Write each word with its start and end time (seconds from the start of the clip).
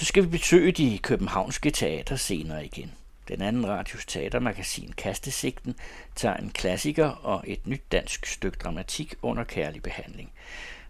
så 0.00 0.06
skal 0.06 0.22
vi 0.22 0.28
besøge 0.28 0.72
de 0.72 0.98
københavnske 0.98 1.70
teaterscener 1.70 2.58
igen. 2.58 2.92
Den 3.28 3.42
anden 3.42 3.66
radios 3.68 4.06
teatermagasin 4.06 4.92
Kastesigten 4.96 5.74
tager 6.16 6.36
en 6.36 6.50
klassiker 6.50 7.06
og 7.06 7.44
et 7.46 7.66
nyt 7.66 7.82
dansk 7.92 8.26
stykke 8.26 8.58
dramatik 8.64 9.14
under 9.22 9.44
kærlig 9.44 9.82
behandling. 9.82 10.32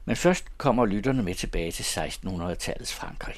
Men 0.05 0.17
først 0.17 0.59
kommer 0.59 0.87
lytterne 0.87 1.23
med 1.23 1.35
tilbage 1.35 1.73
til 1.73 1.83
1600-tallets 1.83 2.95
Frankrig. 2.95 3.35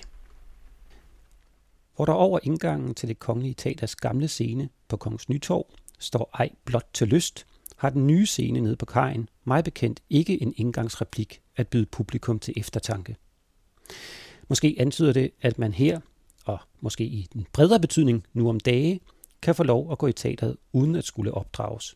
Hvor 1.97 2.05
der 2.05 2.13
over 2.13 2.39
indgangen 2.43 2.95
til 2.95 3.09
det 3.09 3.19
kongelige 3.19 3.55
teaters 3.55 3.97
gamle 3.97 4.29
scene 4.29 4.69
på 4.89 4.97
Kongens 4.97 5.29
Nytorv 5.29 5.67
står 5.99 6.31
ej 6.35 6.51
blot 6.65 6.89
til 6.93 7.09
lyst, 7.09 7.47
har 7.77 7.91
den 7.91 8.07
nye 8.07 8.27
scene 8.27 8.61
nede 8.61 8.77
på 8.77 8.87
kajen 8.87 9.29
mig 9.45 9.65
bekendt 9.65 10.01
ikke 10.11 10.43
en 10.43 10.55
indgangsreplik 10.57 11.41
at 11.57 11.69
byde 11.69 11.87
publikum 11.87 12.39
til 12.39 12.55
eftertanke. 12.57 13.17
Måske 14.49 14.77
antyder 14.79 15.13
det, 15.13 15.31
at 15.41 15.59
man 15.59 15.73
her, 15.73 16.01
og 16.45 16.59
måske 16.81 17.05
i 17.05 17.29
den 17.33 17.47
bredere 17.53 17.81
betydning 17.81 18.27
nu 18.33 18.49
om 18.49 18.61
dage, 18.61 19.01
kan 19.43 19.55
få 19.55 19.63
lov 19.63 19.93
at 19.93 19.99
gå 19.99 20.07
i 20.07 20.13
teateret 20.13 20.57
uden 20.73 20.97
at 20.97 21.05
skulle 21.05 21.35
opdrages. 21.35 21.95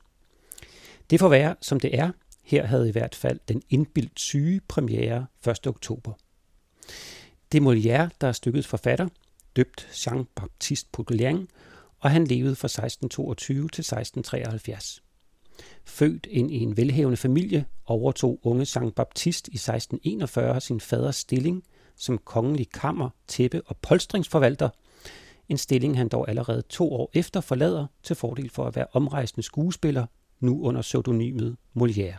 Det 1.10 1.20
får 1.20 1.28
være, 1.28 1.56
som 1.60 1.80
det 1.80 1.98
er. 1.98 2.10
Her 2.42 2.66
havde 2.66 2.88
i 2.88 2.92
hvert 2.92 3.14
fald 3.14 3.40
den 3.48 3.62
indbildt 3.70 4.20
syge 4.20 4.60
premiere 4.68 5.27
1. 5.48 5.66
oktober. 5.66 6.12
Det 7.52 7.62
er 7.62 7.62
Molière, 7.62 8.16
der 8.20 8.28
er 8.28 8.32
stykkets 8.32 8.66
forfatter, 8.66 9.09
døbt 9.56 9.88
Jean-Baptiste 9.90 10.88
Poulain, 10.92 11.48
og 11.98 12.10
han 12.10 12.26
levede 12.26 12.56
fra 12.56 12.66
1622 12.66 13.68
til 13.68 13.80
1673. 13.80 15.02
Født 15.84 16.26
ind 16.30 16.51
i 16.51 16.59
en 16.59 16.76
velhavende 16.76 17.16
familie, 17.16 17.65
overtog 17.87 18.40
unge 18.42 18.62
Jean-Baptiste 18.62 19.48
i 19.52 19.59
1641 19.59 20.60
sin 20.60 20.80
faders 20.80 21.16
stilling 21.16 21.65
som 21.96 22.18
kongelig 22.18 22.70
kammer, 22.70 23.10
tæppe 23.28 23.62
og 23.66 23.77
polstringsforvalter, 23.77 24.68
en 25.48 25.59
stilling 25.59 25.96
han 25.96 26.09
dog 26.09 26.28
allerede 26.28 26.62
to 26.62 26.92
år 26.92 27.10
efter 27.15 27.40
forlader 27.40 27.87
til 28.02 28.16
fordel 28.16 28.51
for 28.51 28.65
at 28.65 28.76
være 28.76 28.87
omrejsende 28.93 29.43
skuespiller, 29.43 30.06
nu 30.40 30.62
under 30.62 30.82
pseudonymet 30.82 31.56
Molière. 31.79 32.16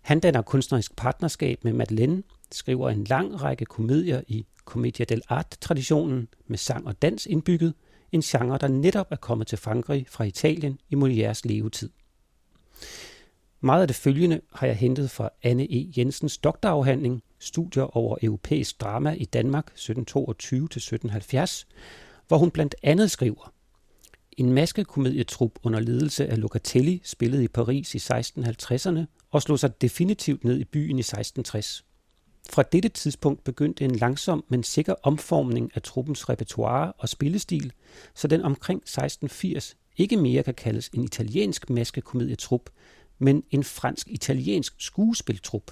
Han 0.00 0.20
danner 0.20 0.42
kunstnerisk 0.42 0.96
partnerskab 0.96 1.64
med 1.64 1.72
Madeleine, 1.72 2.22
skriver 2.52 2.90
en 2.90 3.04
lang 3.04 3.42
række 3.42 3.64
komedier 3.64 4.20
i 4.28 4.46
Commedia 4.64 5.06
dell'arte-traditionen 5.12 6.28
med 6.46 6.58
sang 6.58 6.86
og 6.86 7.02
dans 7.02 7.26
indbygget, 7.26 7.74
en 8.12 8.20
genre, 8.20 8.58
der 8.58 8.68
netop 8.68 9.06
er 9.10 9.16
kommet 9.16 9.46
til 9.46 9.58
Frankrig 9.58 10.06
fra 10.08 10.24
Italien 10.24 10.78
i 10.90 10.94
Molières 10.94 11.40
levetid. 11.44 11.90
Meget 13.60 13.82
af 13.82 13.88
det 13.88 13.96
følgende 13.96 14.40
har 14.52 14.66
jeg 14.66 14.76
hentet 14.76 15.10
fra 15.10 15.30
Anne 15.42 15.72
E. 15.72 15.92
Jensens 15.96 16.38
doktorafhandling, 16.38 17.22
Studier 17.38 17.96
over 17.96 18.16
europæisk 18.22 18.80
drama 18.80 19.12
i 19.12 19.24
Danmark 19.24 19.72
1722-1770, 19.76 21.64
hvor 22.28 22.38
hun 22.38 22.50
blandt 22.50 22.74
andet 22.82 23.10
skriver, 23.10 23.52
en 24.36 24.52
maskekomedietrup 24.52 25.58
under 25.62 25.80
ledelse 25.80 26.26
af 26.26 26.40
Locatelli 26.40 27.00
spillede 27.04 27.44
i 27.44 27.48
Paris 27.48 27.94
i 27.94 27.98
1650'erne 27.98 29.00
og 29.30 29.42
slog 29.42 29.58
sig 29.58 29.80
definitivt 29.80 30.44
ned 30.44 30.58
i 30.58 30.64
byen 30.64 30.98
i 30.98 31.00
1660. 31.00 31.84
Fra 32.50 32.62
dette 32.62 32.88
tidspunkt 32.88 33.44
begyndte 33.44 33.84
en 33.84 33.96
langsom, 33.96 34.44
men 34.48 34.62
sikker 34.62 34.94
omformning 35.02 35.70
af 35.74 35.82
truppens 35.82 36.28
repertoire 36.28 36.92
og 36.92 37.08
spillestil, 37.08 37.72
så 38.14 38.28
den 38.28 38.42
omkring 38.42 38.78
1680 38.78 39.76
ikke 39.96 40.16
mere 40.16 40.42
kan 40.42 40.54
kaldes 40.54 40.88
en 40.88 41.04
italiensk 41.04 41.70
maskekomedietrup, 41.70 42.70
men 43.18 43.42
en 43.50 43.64
fransk-italiensk 43.64 44.74
skuespiltrup. 44.78 45.70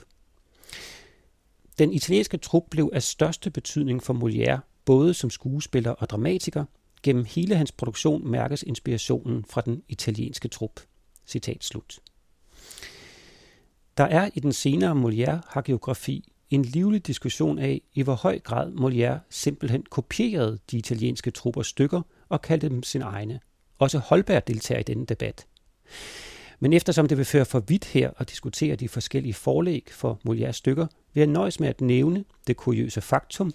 Den 1.79 1.93
italienske 1.93 2.37
trup 2.37 2.63
blev 2.71 2.91
af 2.93 3.03
største 3.03 3.51
betydning 3.51 4.03
for 4.03 4.15
Molière, 4.15 4.83
både 4.85 5.15
som 5.15 5.31
skuespiller 5.31 5.91
og 5.91 6.11
dramatiker. 6.11 6.65
Gennem 7.03 7.25
hele 7.25 7.57
hans 7.57 7.73
produktion 7.73 8.31
mærkes 8.31 8.63
inspirationen 8.63 9.45
fra 9.45 9.61
den 9.61 9.83
italienske 9.89 10.49
trup. 10.49 10.81
Citat 11.27 11.65
slut. 11.65 11.99
Der 13.97 14.05
er 14.05 14.31
i 14.35 14.41
den 14.41 14.53
senere 14.53 14.95
Molière-hagiografi 14.95 16.33
en 16.51 16.65
livlig 16.65 17.07
diskussion 17.07 17.59
af, 17.59 17.83
i 17.95 18.03
hvor 18.03 18.15
høj 18.15 18.39
grad 18.39 18.73
Molière 18.73 19.27
simpelthen 19.31 19.83
kopierede 19.91 20.59
de 20.71 20.79
italienske 20.79 21.31
truppers 21.31 21.67
stykker 21.67 22.03
og 22.29 22.43
kaldte 22.43 22.69
dem 22.69 22.83
sin 22.83 23.03
egne. 23.03 23.41
Også 23.79 23.99
Holberg 23.99 24.47
deltager 24.47 24.81
i 24.81 24.83
denne 24.83 25.07
debat. 25.07 25.47
Men 26.61 26.73
eftersom 26.73 27.09
det 27.09 27.19
vil 27.19 27.27
føre 27.27 27.45
for 27.45 27.61
vidt 27.61 27.85
her 27.85 28.11
at 28.19 28.31
diskutere 28.31 28.77
de 28.77 28.89
forskellige 28.89 29.35
forlæg 29.35 29.89
for 29.91 30.21
Molières 30.29 30.53
stykker, 30.53 30.87
vil 31.15 31.21
jeg 31.21 31.27
nøjes 31.27 31.61
med 31.61 31.69
at 31.69 31.81
nævne 31.81 32.25
det 32.47 32.57
kuriøse 32.57 33.01
faktum, 33.01 33.53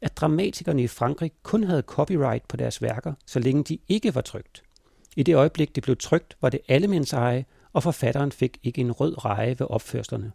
at 0.00 0.16
dramatikerne 0.16 0.82
i 0.82 0.86
Frankrig 0.86 1.32
kun 1.42 1.64
havde 1.64 1.82
copyright 1.82 2.48
på 2.48 2.56
deres 2.56 2.82
værker, 2.82 3.12
så 3.26 3.38
længe 3.38 3.64
de 3.64 3.78
ikke 3.88 4.14
var 4.14 4.20
trygt. 4.20 4.62
I 5.16 5.22
det 5.22 5.34
øjeblik, 5.34 5.74
det 5.74 5.82
blev 5.82 5.96
trygt, 5.96 6.36
var 6.40 6.48
det 6.48 6.60
allemands 6.68 7.12
eje, 7.12 7.44
og 7.72 7.82
forfatteren 7.82 8.32
fik 8.32 8.58
ikke 8.62 8.80
en 8.80 8.92
rød 8.92 9.24
reje 9.24 9.56
ved 9.58 9.66
opførslerne. 9.70 10.32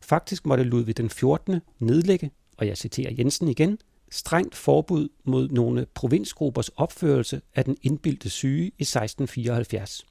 Faktisk 0.00 0.46
måtte 0.46 0.64
Ludvig 0.64 0.96
den 0.96 1.10
14. 1.10 1.60
nedlægge, 1.78 2.30
og 2.56 2.66
jeg 2.66 2.76
citerer 2.76 3.14
Jensen 3.18 3.48
igen, 3.48 3.78
strengt 4.10 4.54
forbud 4.54 5.08
mod 5.24 5.48
nogle 5.48 5.86
provinsgruppers 5.94 6.68
opførelse 6.68 7.40
af 7.54 7.64
den 7.64 7.76
indbildte 7.82 8.30
syge 8.30 8.64
i 8.64 8.82
1674. 8.82 10.06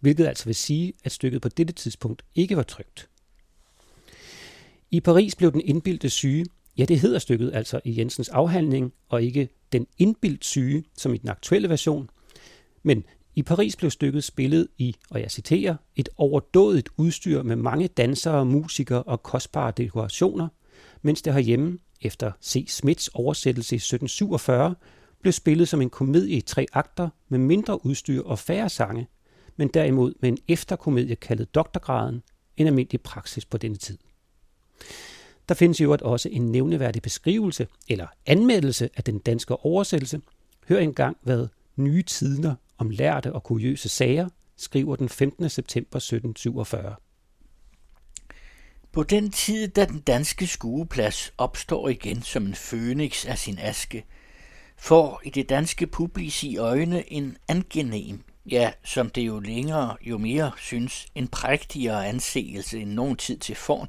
Hvilket 0.00 0.26
altså 0.26 0.44
vil 0.44 0.54
sige, 0.54 0.92
at 1.04 1.12
stykket 1.12 1.42
på 1.42 1.48
dette 1.48 1.72
tidspunkt 1.72 2.22
ikke 2.34 2.56
var 2.56 2.62
trygt. 2.62 3.08
I 4.90 5.00
Paris 5.00 5.34
blev 5.34 5.52
den 5.52 5.60
indbildte 5.60 6.10
syge, 6.10 6.46
ja 6.78 6.84
det 6.84 7.00
hedder 7.00 7.18
stykket 7.18 7.50
altså 7.54 7.80
i 7.84 7.98
Jensens 7.98 8.28
afhandling, 8.28 8.92
og 9.08 9.22
ikke 9.22 9.48
den 9.72 9.86
indbildt 9.98 10.44
syge, 10.44 10.84
som 10.96 11.14
i 11.14 11.18
den 11.18 11.28
aktuelle 11.28 11.68
version, 11.68 12.10
men 12.82 13.04
i 13.34 13.42
Paris 13.42 13.76
blev 13.76 13.90
stykket 13.90 14.24
spillet 14.24 14.68
i, 14.78 14.96
og 15.10 15.20
jeg 15.20 15.30
citerer, 15.30 15.76
et 15.96 16.08
overdådigt 16.16 16.88
udstyr 16.96 17.42
med 17.42 17.56
mange 17.56 17.88
dansere, 17.88 18.46
musikere 18.46 19.02
og 19.02 19.22
kostbare 19.22 19.72
dekorationer, 19.76 20.48
mens 21.02 21.22
det 21.22 21.32
herhjemme, 21.32 21.78
efter 22.02 22.32
C. 22.42 22.64
Smiths 22.68 23.08
oversættelse 23.08 23.74
i 23.74 23.76
1747, 23.76 24.74
blev 25.20 25.32
spillet 25.32 25.68
som 25.68 25.82
en 25.82 25.90
komedie 25.90 26.36
i 26.36 26.40
tre 26.40 26.66
akter 26.72 27.08
med 27.28 27.38
mindre 27.38 27.86
udstyr 27.86 28.22
og 28.22 28.38
færre 28.38 28.68
sange, 28.68 29.06
men 29.60 29.68
derimod 29.68 30.14
med 30.20 30.28
en 30.28 30.38
efterkomedie 30.48 31.16
kaldet 31.16 31.54
Doktorgraden, 31.54 32.22
en 32.56 32.66
almindelig 32.66 33.00
praksis 33.00 33.44
på 33.44 33.58
denne 33.58 33.76
tid. 33.76 33.98
Der 35.48 35.54
findes 35.54 35.80
jo 35.80 35.96
også 36.02 36.28
en 36.28 36.52
nævneværdig 36.52 37.02
beskrivelse 37.02 37.66
eller 37.88 38.06
anmeldelse 38.26 38.90
af 38.96 39.04
den 39.04 39.18
danske 39.18 39.56
oversættelse. 39.56 40.20
Hør 40.68 40.78
engang, 40.78 41.16
hvad 41.22 41.48
Nye 41.76 42.02
Tidner 42.02 42.54
om 42.78 42.90
lærte 42.90 43.32
og 43.32 43.42
kuriøse 43.42 43.88
sager 43.88 44.28
skriver 44.56 44.96
den 44.96 45.08
15. 45.08 45.50
september 45.50 45.96
1747. 45.96 46.94
På 48.92 49.02
den 49.02 49.30
tid, 49.30 49.68
da 49.68 49.84
den 49.84 50.00
danske 50.00 50.46
skueplads 50.46 51.32
opstår 51.38 51.88
igen 51.88 52.22
som 52.22 52.46
en 52.46 52.54
fønix 52.54 53.26
af 53.26 53.38
sin 53.38 53.58
aske, 53.58 54.04
får 54.78 55.22
i 55.24 55.30
det 55.30 55.48
danske 55.48 55.86
publis 55.86 56.44
i 56.44 56.56
øjne 56.56 57.12
en 57.12 57.36
angenem, 57.48 58.20
ja, 58.50 58.72
som 58.84 59.10
det 59.10 59.22
jo 59.22 59.40
længere 59.40 59.96
jo 60.02 60.18
mere 60.18 60.52
synes, 60.58 61.06
en 61.14 61.28
prægtigere 61.28 62.08
anseelse 62.08 62.80
end 62.80 62.90
nogen 62.90 63.16
tid 63.16 63.38
til 63.38 63.54
forn, 63.54 63.88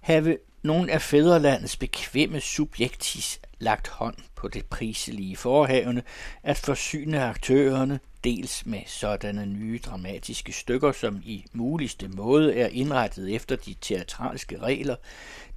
have 0.00 0.38
nogle 0.62 0.92
af 0.92 1.02
fædrelandets 1.02 1.76
bekvemme 1.76 2.40
subjektis 2.40 3.40
lagt 3.58 3.88
hånd 3.88 4.16
på 4.34 4.48
det 4.48 4.64
priselige 4.64 5.36
forhavne 5.36 6.02
at 6.42 6.58
forsyne 6.58 7.22
aktørerne 7.22 8.00
dels 8.24 8.66
med 8.66 8.80
sådanne 8.86 9.46
nye 9.46 9.80
dramatiske 9.86 10.52
stykker, 10.52 10.92
som 10.92 11.22
i 11.24 11.44
muligste 11.52 12.08
måde 12.08 12.56
er 12.56 12.66
indrettet 12.66 13.34
efter 13.34 13.56
de 13.56 13.74
teatralske 13.80 14.58
regler, 14.58 14.96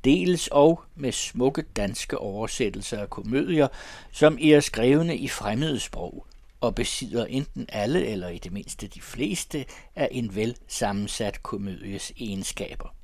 dels 0.04 0.48
og 0.48 0.82
med 0.96 1.12
smukke 1.12 1.62
danske 1.62 2.18
oversættelser 2.18 3.00
af 3.00 3.10
komedier, 3.10 3.68
som 4.12 4.38
er 4.42 4.60
skrevne 4.60 5.18
i 5.18 5.28
fremmede 5.28 5.80
sprog 5.80 6.26
og 6.66 6.76
besidder 6.76 7.26
enten 7.26 7.66
alle 7.70 8.06
eller 8.06 8.30
i 8.30 8.38
det 8.38 8.52
mindste 8.52 8.88
de 8.88 9.02
fleste 9.02 9.66
af 9.96 10.10
en 10.12 10.36
vel 10.36 10.58
sammensat 10.68 11.44
komedies 11.44 12.14
egenskaber. 12.18 12.96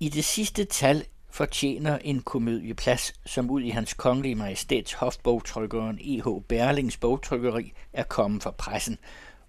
I 0.00 0.08
det 0.08 0.24
sidste 0.24 0.64
tal 0.64 1.04
fortjener 1.30 1.98
en 1.98 2.22
komedieplads, 2.22 3.12
som 3.26 3.50
ud 3.50 3.60
i 3.60 3.68
hans 3.68 3.94
kongelige 3.94 4.34
majestæts 4.34 4.92
hofbogtrykkeren 4.92 5.98
E.H. 6.02 6.42
Berlings 6.48 6.96
bogtrykkeri 6.96 7.72
er 7.92 8.02
kommet 8.02 8.42
fra 8.42 8.50
pressen, 8.50 8.98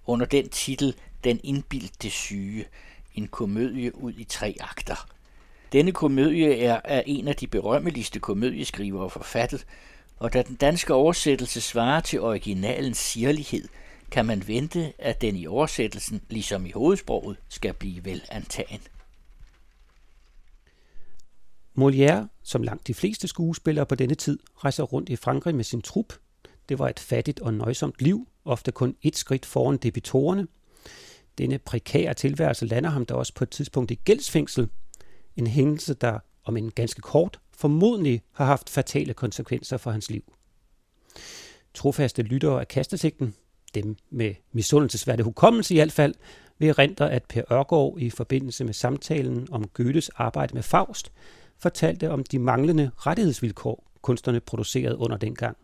under 0.06 0.26
den 0.26 0.50
titel 0.50 0.96
Den 1.24 1.40
indbildte 1.44 2.10
syge, 2.10 2.66
en 3.16 3.28
komedie 3.28 3.96
ud 3.96 4.14
i 4.18 4.24
tre 4.24 4.56
akter. 4.60 5.08
Denne 5.72 5.92
komedie 5.92 6.60
er 6.60 6.82
af 6.84 7.04
en 7.06 7.28
af 7.28 7.36
de 7.36 7.48
berømmeligste 7.48 8.20
komedieskrivere 8.20 9.10
forfattet, 9.10 9.66
og 10.22 10.34
da 10.34 10.42
den 10.42 10.56
danske 10.56 10.94
oversættelse 10.94 11.62
svarer 11.62 12.02
til 12.02 12.22
originalens 12.22 12.98
sirlighed, 12.98 13.68
kan 14.12 14.26
man 14.26 14.48
vente, 14.48 14.94
at 15.00 15.22
den 15.22 15.36
i 15.36 15.48
oversættelsen, 15.48 16.22
ligesom 16.30 16.66
i 16.66 16.72
hovedsproget, 16.72 17.38
skal 17.50 17.74
blive 17.74 18.06
vel 18.06 18.22
antagen. 18.32 18.82
Molière, 21.80 22.28
som 22.44 22.64
langt 22.64 22.88
de 22.88 22.94
fleste 22.94 23.28
skuespillere 23.28 23.86
på 23.86 23.96
denne 23.96 24.16
tid, 24.16 24.40
rejser 24.58 24.84
rundt 24.84 25.10
i 25.10 25.16
Frankrig 25.16 25.56
med 25.56 25.64
sin 25.64 25.82
trup. 25.82 26.14
Det 26.70 26.80
var 26.80 26.90
et 26.90 27.00
fattigt 27.00 27.40
og 27.40 27.54
nøjsomt 27.54 27.96
liv, 28.00 28.28
ofte 28.46 28.72
kun 28.72 28.96
et 29.02 29.18
skridt 29.18 29.46
foran 29.46 29.78
debitorerne. 29.78 30.48
Denne 31.38 31.60
prekære 31.60 32.14
tilværelse 32.14 32.66
lander 32.66 32.90
ham 32.90 33.06
da 33.06 33.14
også 33.14 33.34
på 33.34 33.44
et 33.44 33.50
tidspunkt 33.50 33.92
i 33.92 33.96
gældsfængsel. 33.96 34.70
En 35.36 35.48
hændelse, 35.48 35.94
der 35.94 36.20
om 36.44 36.58
en 36.58 36.72
ganske 36.72 37.02
kort, 37.02 37.40
formodentlig 37.62 38.22
har 38.32 38.46
haft 38.46 38.70
fatale 38.70 39.14
konsekvenser 39.14 39.78
for 39.78 39.92
hans 39.92 40.10
liv. 40.10 40.34
Trofaste 41.74 42.22
lyttere 42.22 42.60
af 42.60 42.68
kastesigten, 42.68 43.36
dem 43.76 43.96
med 44.10 44.34
misundelsesværdig 44.52 45.26
hukommelse 45.26 45.74
i 45.74 45.78
hvert 45.78 45.92
fald, 45.92 46.14
vil 46.60 46.70
erindre, 46.70 47.12
at 47.12 47.24
Per 47.24 47.52
Ørgaard 47.52 47.96
i 48.00 48.10
forbindelse 48.10 48.64
med 48.64 48.74
samtalen 48.74 49.48
om 49.52 49.68
Goethes 49.68 50.10
arbejde 50.10 50.54
med 50.54 50.64
Faust, 50.64 51.12
fortalte 51.58 52.12
om 52.12 52.24
de 52.24 52.40
manglende 52.40 52.92
rettighedsvilkår, 52.98 53.92
kunstnerne 54.02 54.40
producerede 54.40 54.98
under 54.98 55.18
dengang. 55.18 55.58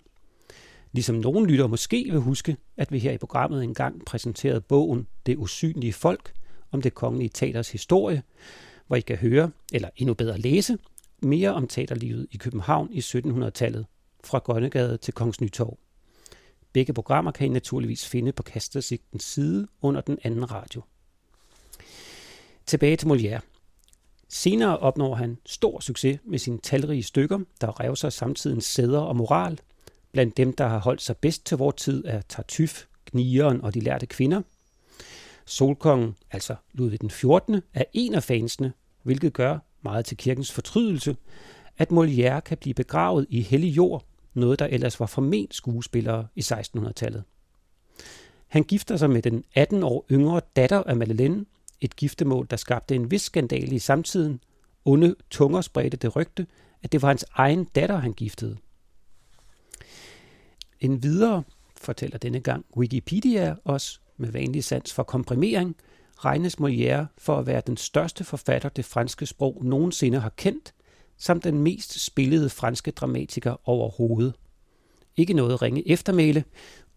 Ligesom 0.92 1.16
nogen 1.16 1.48
lytter 1.48 1.68
måske 1.68 2.08
vil 2.12 2.20
huske, 2.20 2.58
at 2.78 2.92
vi 2.92 3.00
her 3.00 3.12
i 3.12 3.18
programmet 3.18 3.64
engang 3.64 4.06
præsenterede 4.06 4.62
bogen 4.62 5.08
Det 5.26 5.38
usynlige 5.38 5.94
folk 5.94 6.34
om 6.72 6.82
det 6.82 6.94
kongelige 6.94 7.30
teaters 7.30 7.70
historie, 7.70 8.24
hvor 8.88 8.96
I 8.96 9.02
kan 9.02 9.18
høre, 9.18 9.52
eller 9.74 9.90
endnu 9.98 10.14
bedre 10.14 10.38
læse, 10.38 10.78
mere 11.22 11.54
om 11.54 11.68
teaterlivet 11.68 12.28
i 12.32 12.38
København 12.38 12.94
i 12.94 13.00
1700-tallet, 13.00 13.86
fra 14.24 14.40
Grønnegade 14.40 14.98
til 14.98 15.14
Kongens 15.14 15.42
Nytorv. 15.42 15.78
Begge 16.74 16.94
programmer 16.94 17.32
kan 17.32 17.48
I 17.48 17.50
naturligvis 17.50 18.08
finde 18.08 18.32
på 18.32 18.44
Kastersigtens 18.44 19.24
side 19.24 19.68
under 19.82 20.02
den 20.02 20.20
anden 20.24 20.52
radio. 20.52 20.82
Tilbage 22.66 22.96
til 22.96 23.08
Molière. 23.08 23.40
Senere 24.30 24.78
opnår 24.78 25.16
han 25.16 25.38
stor 25.46 25.80
succes 25.80 26.20
med 26.26 26.40
sine 26.40 26.58
talrige 26.58 27.04
stykker, 27.04 27.40
der 27.62 27.80
revser 27.80 28.10
samtidens 28.10 28.66
sæder 28.66 29.00
og 29.00 29.16
moral. 29.16 29.60
Blandt 30.12 30.38
dem, 30.38 30.54
der 30.54 30.68
har 30.68 30.80
holdt 30.80 31.02
sig 31.02 31.18
bedst 31.18 31.46
til 31.46 31.58
vor 31.58 31.72
tid, 31.72 32.04
er 32.06 32.22
Tartuffe, 32.22 32.86
Gnieren 33.12 33.62
og 33.62 33.74
de 33.74 33.80
lærte 33.80 34.06
kvinder. 34.06 34.42
Solkongen, 35.46 36.16
altså 36.32 36.56
Ludvig 36.74 37.02
den 37.02 37.10
14., 37.10 37.62
er 37.74 37.84
en 37.94 38.14
af 38.14 38.24
fansene, 38.24 38.74
hvilket 39.04 39.34
gør 39.34 39.60
meget 39.88 40.06
til 40.06 40.18
kirkens 40.18 40.52
fortrydelse, 40.52 41.16
at 41.78 41.92
Molière 41.92 42.40
kan 42.40 42.58
blive 42.58 42.74
begravet 42.74 43.26
i 43.30 43.42
hellig 43.42 43.78
jord, 43.78 44.06
noget 44.34 44.60
der 44.60 44.66
ellers 44.66 45.00
var 45.00 45.06
forment 45.06 45.56
skuespillere 45.56 46.28
i 46.36 46.40
1600-tallet. 46.40 47.24
Han 48.48 48.64
gifter 48.64 48.98
sig 48.98 49.10
med 49.10 49.22
den 49.22 49.44
18 49.56 49.84
år 49.84 50.06
yngre 50.12 50.42
datter 50.56 50.84
af 50.84 50.96
Madeleine, 50.96 51.46
et 51.82 51.96
giftemål, 51.96 52.48
der 52.50 52.58
skabte 52.58 52.96
en 52.96 53.12
vis 53.12 53.22
skandale 53.22 53.76
i 53.76 53.80
samtiden. 53.80 54.40
Onde 54.86 55.16
tunger 55.30 55.62
spredte 55.62 55.98
det 55.98 56.16
rygte, 56.16 56.48
at 56.84 56.92
det 56.92 57.02
var 57.02 57.08
hans 57.08 57.26
egen 57.34 57.64
datter, 57.64 57.96
han 57.96 58.14
giftede. 58.14 58.58
En 60.80 61.04
videre 61.04 61.44
fortæller 61.78 62.18
denne 62.18 62.40
gang 62.40 62.66
Wikipedia 62.78 63.56
os 63.66 64.02
med 64.18 64.32
vanlig 64.32 64.64
sans 64.64 64.94
for 64.94 65.04
komprimering, 65.04 65.76
regnes 66.26 66.60
Molière 66.60 67.06
for 67.18 67.40
at 67.40 67.48
være 67.48 67.62
den 67.68 67.78
største 67.78 68.24
forfatter, 68.24 68.70
det 68.70 68.86
franske 68.86 69.26
sprog 69.26 69.62
nogensinde 69.66 70.20
har 70.20 70.32
kendt, 70.38 70.74
samt 71.18 71.44
den 71.44 71.58
mest 71.58 72.06
spillede 72.06 72.50
franske 72.50 72.92
dramatiker 72.92 73.70
overhovedet. 73.70 74.34
Ikke 75.18 75.34
noget 75.34 75.62
ringe 75.62 75.90
eftermæle, 75.90 76.44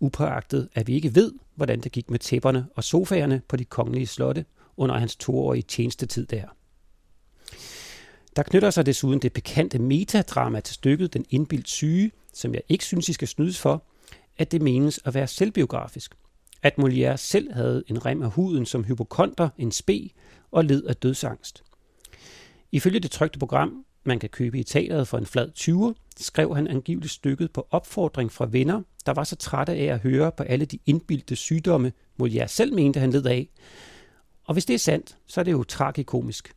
upåagtet 0.00 0.68
at 0.74 0.86
vi 0.86 0.94
ikke 0.94 1.14
ved, 1.14 1.32
hvordan 1.54 1.80
det 1.80 1.92
gik 1.92 2.10
med 2.10 2.18
tæpperne 2.18 2.66
og 2.76 2.84
sofaerne 2.84 3.42
på 3.48 3.56
de 3.56 3.64
kongelige 3.64 4.06
slotte 4.06 4.44
under 4.76 4.98
hans 4.98 5.16
toårige 5.16 5.62
tjenestetid 5.62 6.26
der. 6.26 6.44
Der 8.36 8.42
knytter 8.42 8.70
sig 8.70 8.86
desuden 8.86 9.18
det 9.18 9.32
bekendte 9.32 9.78
metadrama 9.78 10.60
til 10.60 10.74
stykket 10.74 11.14
Den 11.14 11.24
indbildt 11.30 11.68
syge, 11.68 12.12
som 12.32 12.54
jeg 12.54 12.62
ikke 12.68 12.84
synes, 12.84 13.08
I 13.08 13.12
skal 13.12 13.28
snydes 13.28 13.58
for, 13.58 13.82
at 14.38 14.52
det 14.52 14.62
menes 14.62 15.00
at 15.04 15.14
være 15.14 15.26
selvbiografisk. 15.26 16.14
At 16.62 16.78
Molière 16.78 17.16
selv 17.16 17.52
havde 17.52 17.82
en 17.86 18.06
rem 18.06 18.22
af 18.22 18.30
huden 18.30 18.66
som 18.66 18.84
hypokonter, 18.84 19.48
en 19.58 19.72
spe 19.72 20.10
og 20.50 20.64
led 20.64 20.84
af 20.84 20.96
dødsangst. 20.96 21.62
Ifølge 22.72 23.00
det 23.00 23.10
trygte 23.10 23.38
program, 23.38 23.84
man 24.04 24.18
kan 24.18 24.28
købe 24.28 24.58
i 24.58 24.62
teateret 24.62 25.08
for 25.08 25.18
en 25.18 25.26
flad 25.26 25.50
20, 25.50 25.94
skrev 26.16 26.54
han 26.54 26.66
angiveligt 26.66 27.12
stykket 27.12 27.52
på 27.52 27.66
opfordring 27.70 28.32
fra 28.32 28.48
venner, 28.50 28.82
der 29.06 29.12
var 29.12 29.24
så 29.24 29.36
trætte 29.36 29.72
af 29.72 29.84
at 29.84 30.00
høre 30.00 30.32
på 30.32 30.42
alle 30.42 30.64
de 30.64 30.78
indbildte 30.86 31.36
sygdomme, 31.36 31.92
Molière 32.22 32.46
selv 32.46 32.74
mente, 32.74 33.00
han 33.00 33.10
led 33.10 33.26
af. 33.26 33.48
Og 34.44 34.52
hvis 34.52 34.64
det 34.64 34.74
er 34.74 34.78
sandt, 34.78 35.16
så 35.26 35.40
er 35.40 35.44
det 35.44 35.52
jo 35.52 35.62
tragikomisk. 35.62 36.52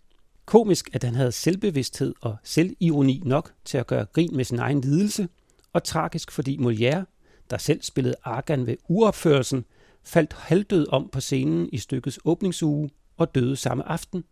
Komisk, 0.45 0.89
at 0.93 1.03
han 1.03 1.15
havde 1.15 1.31
selvbevidsthed 1.31 2.13
og 2.21 2.37
selvironi 2.43 3.21
nok 3.25 3.53
til 3.65 3.77
at 3.77 3.87
gøre 3.87 4.05
grin 4.05 4.35
med 4.35 4.45
sin 4.45 4.59
egen 4.59 4.81
lidelse, 4.81 5.27
og 5.73 5.83
tragisk, 5.83 6.31
fordi 6.31 6.57
Molière, 6.57 7.03
der 7.49 7.57
selv 7.57 7.81
spillede 7.81 8.15
Argan 8.23 8.67
ved 8.67 8.77
uopførelsen, 8.87 9.65
faldt 10.03 10.33
halvdød 10.33 10.87
om 10.89 11.09
på 11.11 11.19
scenen 11.19 11.69
i 11.71 11.77
stykkets 11.77 12.19
åbningsuge 12.25 12.89
og 13.17 13.35
døde 13.35 13.55
samme 13.55 13.87
aften. 13.87 14.23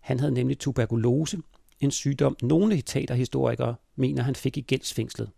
Han 0.00 0.20
havde 0.20 0.34
nemlig 0.34 0.58
tuberkulose, 0.58 1.38
en 1.80 1.90
sygdom 1.90 2.36
nogle 2.42 2.82
teaterhistorikere 2.82 3.74
mener, 3.96 4.22
han 4.22 4.34
fik 4.34 4.56
i 4.56 4.60
gældsfængslet. 4.60 5.30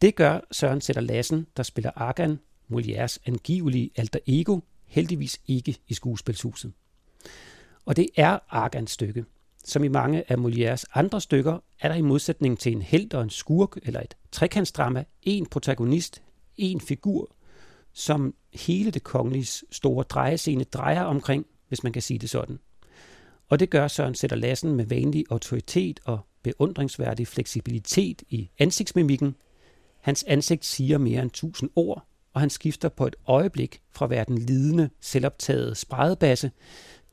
Det 0.00 0.14
gør 0.14 0.40
Søren 0.52 0.80
Sætter 0.80 1.02
Lassen, 1.02 1.46
der 1.56 1.62
spiller 1.62 1.90
Argan, 1.96 2.38
Molières 2.72 3.16
angivelige 3.26 3.90
alter 3.96 4.18
ego, 4.26 4.60
heldigvis 4.84 5.40
ikke 5.46 5.76
i 5.88 5.94
skuespilshuset. 5.94 6.72
Og 7.84 7.96
det 7.96 8.08
er 8.16 8.38
Argans 8.48 8.90
stykke. 8.90 9.24
Som 9.64 9.84
i 9.84 9.88
mange 9.88 10.32
af 10.32 10.36
Molières 10.36 10.84
andre 10.94 11.20
stykker, 11.20 11.58
er 11.80 11.88
der 11.88 11.94
i 11.94 12.00
modsætning 12.00 12.58
til 12.58 12.72
en 12.72 12.82
held 12.82 13.14
og 13.14 13.22
en 13.22 13.30
skurk 13.30 13.78
eller 13.82 14.00
et 14.00 14.16
trekantsdrama, 14.32 15.04
en 15.22 15.46
protagonist, 15.46 16.22
en 16.56 16.80
figur, 16.80 17.35
som 17.96 18.34
hele 18.54 18.90
det 18.90 19.02
kongelige 19.02 19.64
store 19.70 20.04
drejescene 20.04 20.64
drejer 20.64 21.02
omkring, 21.02 21.46
hvis 21.68 21.82
man 21.82 21.92
kan 21.92 22.02
sige 22.02 22.18
det 22.18 22.30
sådan. 22.30 22.58
Og 23.48 23.60
det 23.60 23.70
gør 23.70 23.88
Søren 23.88 24.14
Sætter 24.14 24.36
Lassen 24.36 24.76
med 24.76 24.86
vanlig 24.86 25.24
autoritet 25.30 26.00
og 26.04 26.20
beundringsværdig 26.42 27.26
fleksibilitet 27.26 28.22
i 28.28 28.50
ansigtsmimikken. 28.58 29.36
Hans 30.00 30.24
ansigt 30.28 30.64
siger 30.64 30.98
mere 30.98 31.22
end 31.22 31.30
tusind 31.30 31.70
ord, 31.76 32.06
og 32.32 32.40
han 32.40 32.50
skifter 32.50 32.88
på 32.88 33.06
et 33.06 33.16
øjeblik 33.26 33.80
fra 33.90 34.04
at 34.06 34.10
være 34.10 34.24
den 34.28 34.38
lidende, 34.38 34.90
selvoptagede 35.00 35.74
spredebasse 35.74 36.50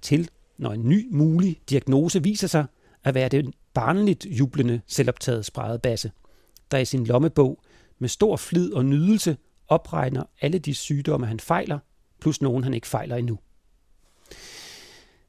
til, 0.02 0.30
når 0.58 0.72
en 0.72 0.90
ny 0.90 1.08
mulig 1.12 1.62
diagnose 1.70 2.24
viser 2.24 2.48
sig, 2.48 2.66
at 3.04 3.14
være 3.14 3.30
den 3.30 3.54
barnligt 3.74 4.26
jublende, 4.26 4.82
selvoptagede 4.88 5.44
spredebasse, 5.44 6.12
der 6.72 6.78
i 6.78 6.86
sin 6.86 7.06
lommebog 7.06 7.60
med 8.00 8.10
stor 8.10 8.38
flid 8.38 8.74
og 8.74 8.86
nydelse 8.86 9.38
opregner 9.68 10.24
alle 10.42 10.60
de 10.60 10.74
sygdomme, 10.74 11.28
han 11.28 11.40
fejler, 11.40 11.80
plus 12.20 12.42
nogen, 12.42 12.64
han 12.64 12.74
ikke 12.74 12.88
fejler 12.88 13.16
endnu. 13.16 13.40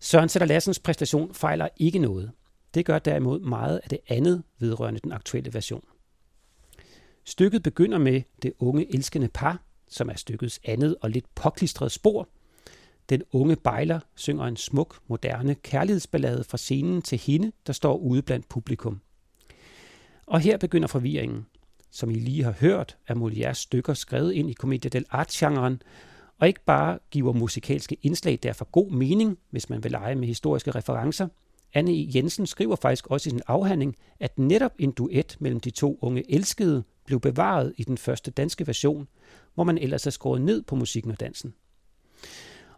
Søren 0.01 0.29
Sætter 0.29 0.47
Lassens 0.47 0.79
præstation 0.79 1.35
fejler 1.35 1.69
ikke 1.77 1.99
noget. 1.99 2.31
Det 2.75 2.87
gør 2.87 2.99
derimod 2.99 3.41
meget 3.41 3.81
af 3.85 3.89
det 3.89 3.99
andet 4.09 4.43
vedrørende 4.59 5.01
den 5.01 5.13
aktuelle 5.13 5.55
version. 5.55 5.85
Stykket 7.25 7.63
begynder 7.63 7.99
med 7.99 8.23
det 8.43 8.53
unge 8.59 8.95
elskende 8.95 9.29
par, 9.29 9.63
som 9.89 10.09
er 10.09 10.15
stykkets 10.15 10.61
andet 10.65 10.97
og 11.01 11.11
lidt 11.11 11.35
påklistret 11.35 11.93
spor. 11.93 12.29
Den 13.09 13.23
unge 13.33 13.57
bejler 13.57 14.01
synger 14.15 14.45
en 14.45 14.57
smuk, 14.57 14.99
moderne 15.07 15.55
kærlighedsballade 15.55 16.45
fra 16.45 16.59
scenen 16.59 17.03
til 17.03 17.19
hende, 17.19 17.53
der 17.67 17.73
står 17.73 17.97
ude 17.97 18.23
blandt 18.23 18.49
publikum. 18.49 19.01
Og 20.27 20.41
her 20.41 20.57
begynder 20.57 20.89
forvirringen. 20.89 21.47
Som 21.95 22.11
I 22.11 22.15
lige 22.15 22.45
har 22.45 22.55
hørt, 22.61 22.97
er 23.09 23.15
Molières 23.15 23.53
stykker 23.53 23.95
skrevet 23.95 24.33
ind 24.33 24.51
i 24.51 24.55
Commedia 24.55 24.91
dell'arte-genren, 25.01 25.83
og 26.39 26.49
ikke 26.49 26.65
bare 26.65 26.99
giver 27.11 27.33
musikalske 27.33 27.97
indslag 28.03 28.39
derfor 28.43 28.65
god 28.65 28.91
mening, 28.91 29.39
hvis 29.51 29.71
man 29.71 29.83
vil 29.85 29.91
lege 29.91 30.15
med 30.15 30.29
historiske 30.29 30.71
referencer. 30.71 31.29
Anne 31.75 31.93
E. 31.93 32.11
Jensen 32.15 32.47
skriver 32.47 32.77
faktisk 32.77 33.07
også 33.07 33.29
i 33.29 33.31
sin 33.31 33.41
afhandling, 33.47 33.97
at 34.21 34.39
netop 34.39 34.73
en 34.79 34.93
duet 34.93 35.37
mellem 35.41 35.61
de 35.61 35.71
to 35.71 35.99
unge 36.03 36.33
elskede 36.33 36.85
blev 37.07 37.21
bevaret 37.21 37.73
i 37.77 37.85
den 37.85 37.99
første 37.99 38.31
danske 38.31 38.67
version, 38.67 39.09
hvor 39.55 39.65
man 39.65 39.79
ellers 39.79 40.05
har 40.05 40.11
skåret 40.11 40.41
ned 40.41 40.63
på 40.63 40.77
musikken 40.77 41.13
og 41.13 41.21
dansen. 41.21 41.55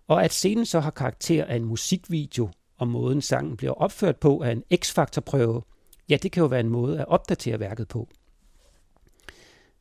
Og 0.07 0.25
at 0.25 0.33
scenen 0.33 0.67
så 0.67 0.81
har 0.81 0.91
karakter 0.91 1.45
af 1.45 1.57
en 1.57 1.65
musikvideo, 1.65 2.49
og 2.77 2.89
måden 2.89 3.23
sangen 3.23 3.57
bliver 3.57 3.73
opført 3.73 4.17
på 4.17 4.43
er 4.43 4.51
en 4.51 4.63
X-faktor-prøve, 4.77 5.63
ja, 6.09 6.17
det 6.23 6.33
kan 6.33 6.41
jo 6.41 6.47
være 6.47 6.61
en 6.61 6.69
måde 6.69 7.01
at 7.01 7.09
opdatere 7.09 7.61
værket 7.61 7.89
på. 7.89 8.09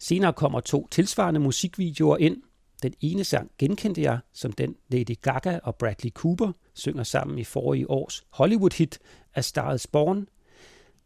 Senere 0.06 0.34
kommer 0.34 0.60
to 0.60 0.88
tilsvarende 0.88 1.40
musikvideoer 1.40 2.18
ind, 2.18 2.42
den 2.84 2.94
ene 3.02 3.24
sang 3.24 3.52
genkendte 3.58 4.02
jeg 4.02 4.20
som 4.34 4.52
den 4.52 4.76
Lady 4.90 5.16
Gaga 5.22 5.60
og 5.64 5.76
Bradley 5.76 6.12
Cooper 6.12 6.52
synger 6.74 7.04
sammen 7.04 7.40
i 7.40 7.44
forrige 7.44 7.90
års 7.90 8.26
Hollywood-hit 8.30 9.00
A 9.34 9.42
Star 9.42 9.74
is 9.74 9.88
Born. 9.88 10.28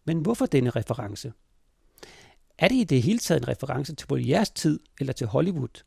Men 0.05 0.19
hvorfor 0.19 0.45
denne 0.45 0.69
reference? 0.69 1.33
Er 2.57 2.67
det 2.67 2.75
i 2.75 2.83
det 2.83 3.01
hele 3.03 3.19
taget 3.19 3.41
en 3.41 3.47
reference 3.47 3.95
til 3.95 4.07
Molières 4.13 4.51
tid 4.55 4.79
eller 4.99 5.13
til 5.13 5.27
Hollywood? 5.27 5.83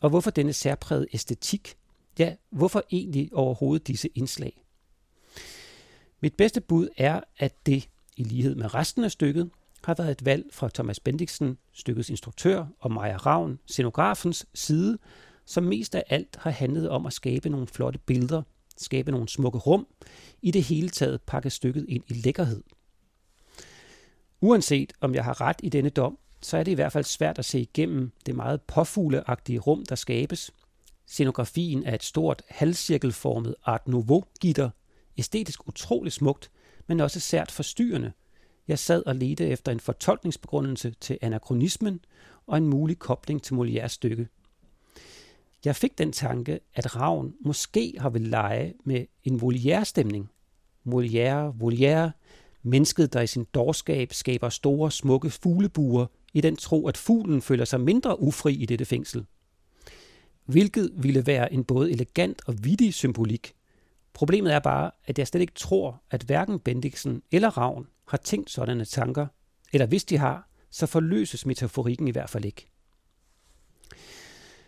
Og 0.00 0.10
hvorfor 0.10 0.30
denne 0.30 0.52
særpræget 0.52 1.06
æstetik? 1.12 1.76
Ja, 2.18 2.34
hvorfor 2.50 2.82
egentlig 2.92 3.30
overhovedet 3.32 3.86
disse 3.86 4.08
indslag? 4.14 4.64
Mit 6.20 6.34
bedste 6.34 6.60
bud 6.60 6.88
er, 6.96 7.20
at 7.38 7.66
det 7.66 7.88
i 8.16 8.22
lighed 8.22 8.54
med 8.54 8.74
resten 8.74 9.04
af 9.04 9.10
stykket, 9.10 9.50
har 9.84 9.94
været 9.94 10.10
et 10.10 10.24
valg 10.24 10.44
fra 10.52 10.68
Thomas 10.74 11.00
Bendiksen, 11.00 11.58
stykkets 11.72 12.10
instruktør, 12.10 12.66
og 12.80 12.92
Maja 12.92 13.16
Ravn, 13.16 13.58
scenografens 13.66 14.46
side, 14.54 14.98
som 15.46 15.64
mest 15.64 15.94
af 15.94 16.04
alt 16.08 16.36
har 16.36 16.50
handlet 16.50 16.90
om 16.90 17.06
at 17.06 17.12
skabe 17.12 17.48
nogle 17.48 17.66
flotte 17.66 17.98
billeder, 17.98 18.42
skabe 18.76 19.10
nogle 19.10 19.28
smukke 19.28 19.58
rum, 19.58 19.86
i 20.42 20.50
det 20.50 20.62
hele 20.62 20.88
taget 20.88 21.22
pakke 21.22 21.50
stykket 21.50 21.86
ind 21.88 22.04
i 22.08 22.14
lækkerhed. 22.14 22.62
Uanset 24.40 24.92
om 25.00 25.14
jeg 25.14 25.24
har 25.24 25.40
ret 25.40 25.56
i 25.62 25.68
denne 25.68 25.90
dom, 25.90 26.18
så 26.42 26.56
er 26.56 26.62
det 26.62 26.72
i 26.72 26.74
hvert 26.74 26.92
fald 26.92 27.04
svært 27.04 27.38
at 27.38 27.44
se 27.44 27.60
igennem 27.60 28.12
det 28.26 28.34
meget 28.34 28.62
påfugleagtige 28.62 29.58
rum, 29.58 29.84
der 29.88 29.94
skabes. 29.94 30.50
Scenografien 31.06 31.84
er 31.84 31.94
et 31.94 32.02
stort 32.02 32.42
halvcirkelformet 32.48 33.54
Art 33.64 33.88
Nouveau-gitter, 33.88 34.70
æstetisk 35.18 35.68
utrolig 35.68 36.12
smukt, 36.12 36.50
men 36.86 37.00
også 37.00 37.20
sært 37.20 37.50
forstyrrende. 37.50 38.12
Jeg 38.70 38.78
sad 38.78 39.02
og 39.06 39.14
ledte 39.14 39.46
efter 39.46 39.72
en 39.72 39.80
fortolkningsbegrundelse 39.80 40.94
til 41.00 41.18
anachronismen 41.22 42.00
og 42.46 42.56
en 42.56 42.66
mulig 42.66 42.98
kobling 42.98 43.42
til 43.42 43.54
Molières 43.54 43.86
stykke. 43.86 44.28
Jeg 45.64 45.76
fik 45.76 45.98
den 45.98 46.12
tanke, 46.12 46.60
at 46.74 46.96
Ravn 46.96 47.34
måske 47.40 47.94
har 47.98 48.10
vil 48.10 48.22
lege 48.22 48.74
med 48.84 49.06
en 49.24 49.36
Molière-stemning. 49.36 50.30
Molière, 50.88 51.54
Molière, 51.62 52.10
mennesket, 52.62 53.12
der 53.12 53.20
i 53.20 53.26
sin 53.26 53.44
dårskab 53.54 54.12
skaber 54.12 54.48
store, 54.48 54.90
smukke 54.90 55.30
fuglebuer, 55.30 56.06
i 56.32 56.40
den 56.40 56.56
tro, 56.56 56.88
at 56.88 56.96
fuglen 56.96 57.42
føler 57.42 57.64
sig 57.64 57.80
mindre 57.80 58.20
ufri 58.20 58.54
i 58.54 58.66
dette 58.66 58.84
fængsel. 58.84 59.24
Hvilket 60.44 60.90
ville 60.96 61.26
være 61.26 61.52
en 61.52 61.64
både 61.64 61.90
elegant 61.90 62.42
og 62.46 62.64
vittig 62.64 62.94
symbolik. 62.94 63.54
Problemet 64.12 64.54
er 64.54 64.58
bare, 64.58 64.90
at 65.06 65.18
jeg 65.18 65.26
slet 65.26 65.40
ikke 65.40 65.54
tror, 65.54 66.02
at 66.10 66.22
hverken 66.22 66.58
Bendiksen 66.58 67.22
eller 67.32 67.58
Ravn 67.58 67.86
har 68.10 68.16
tænkt 68.16 68.50
sådanne 68.50 68.84
tanker, 68.84 69.26
eller 69.72 69.86
hvis 69.86 70.04
de 70.04 70.18
har, 70.18 70.48
så 70.70 70.86
forløses 70.86 71.46
metaforikken 71.46 72.08
i 72.08 72.10
hvert 72.10 72.30
fald 72.30 72.44
ikke. 72.44 72.70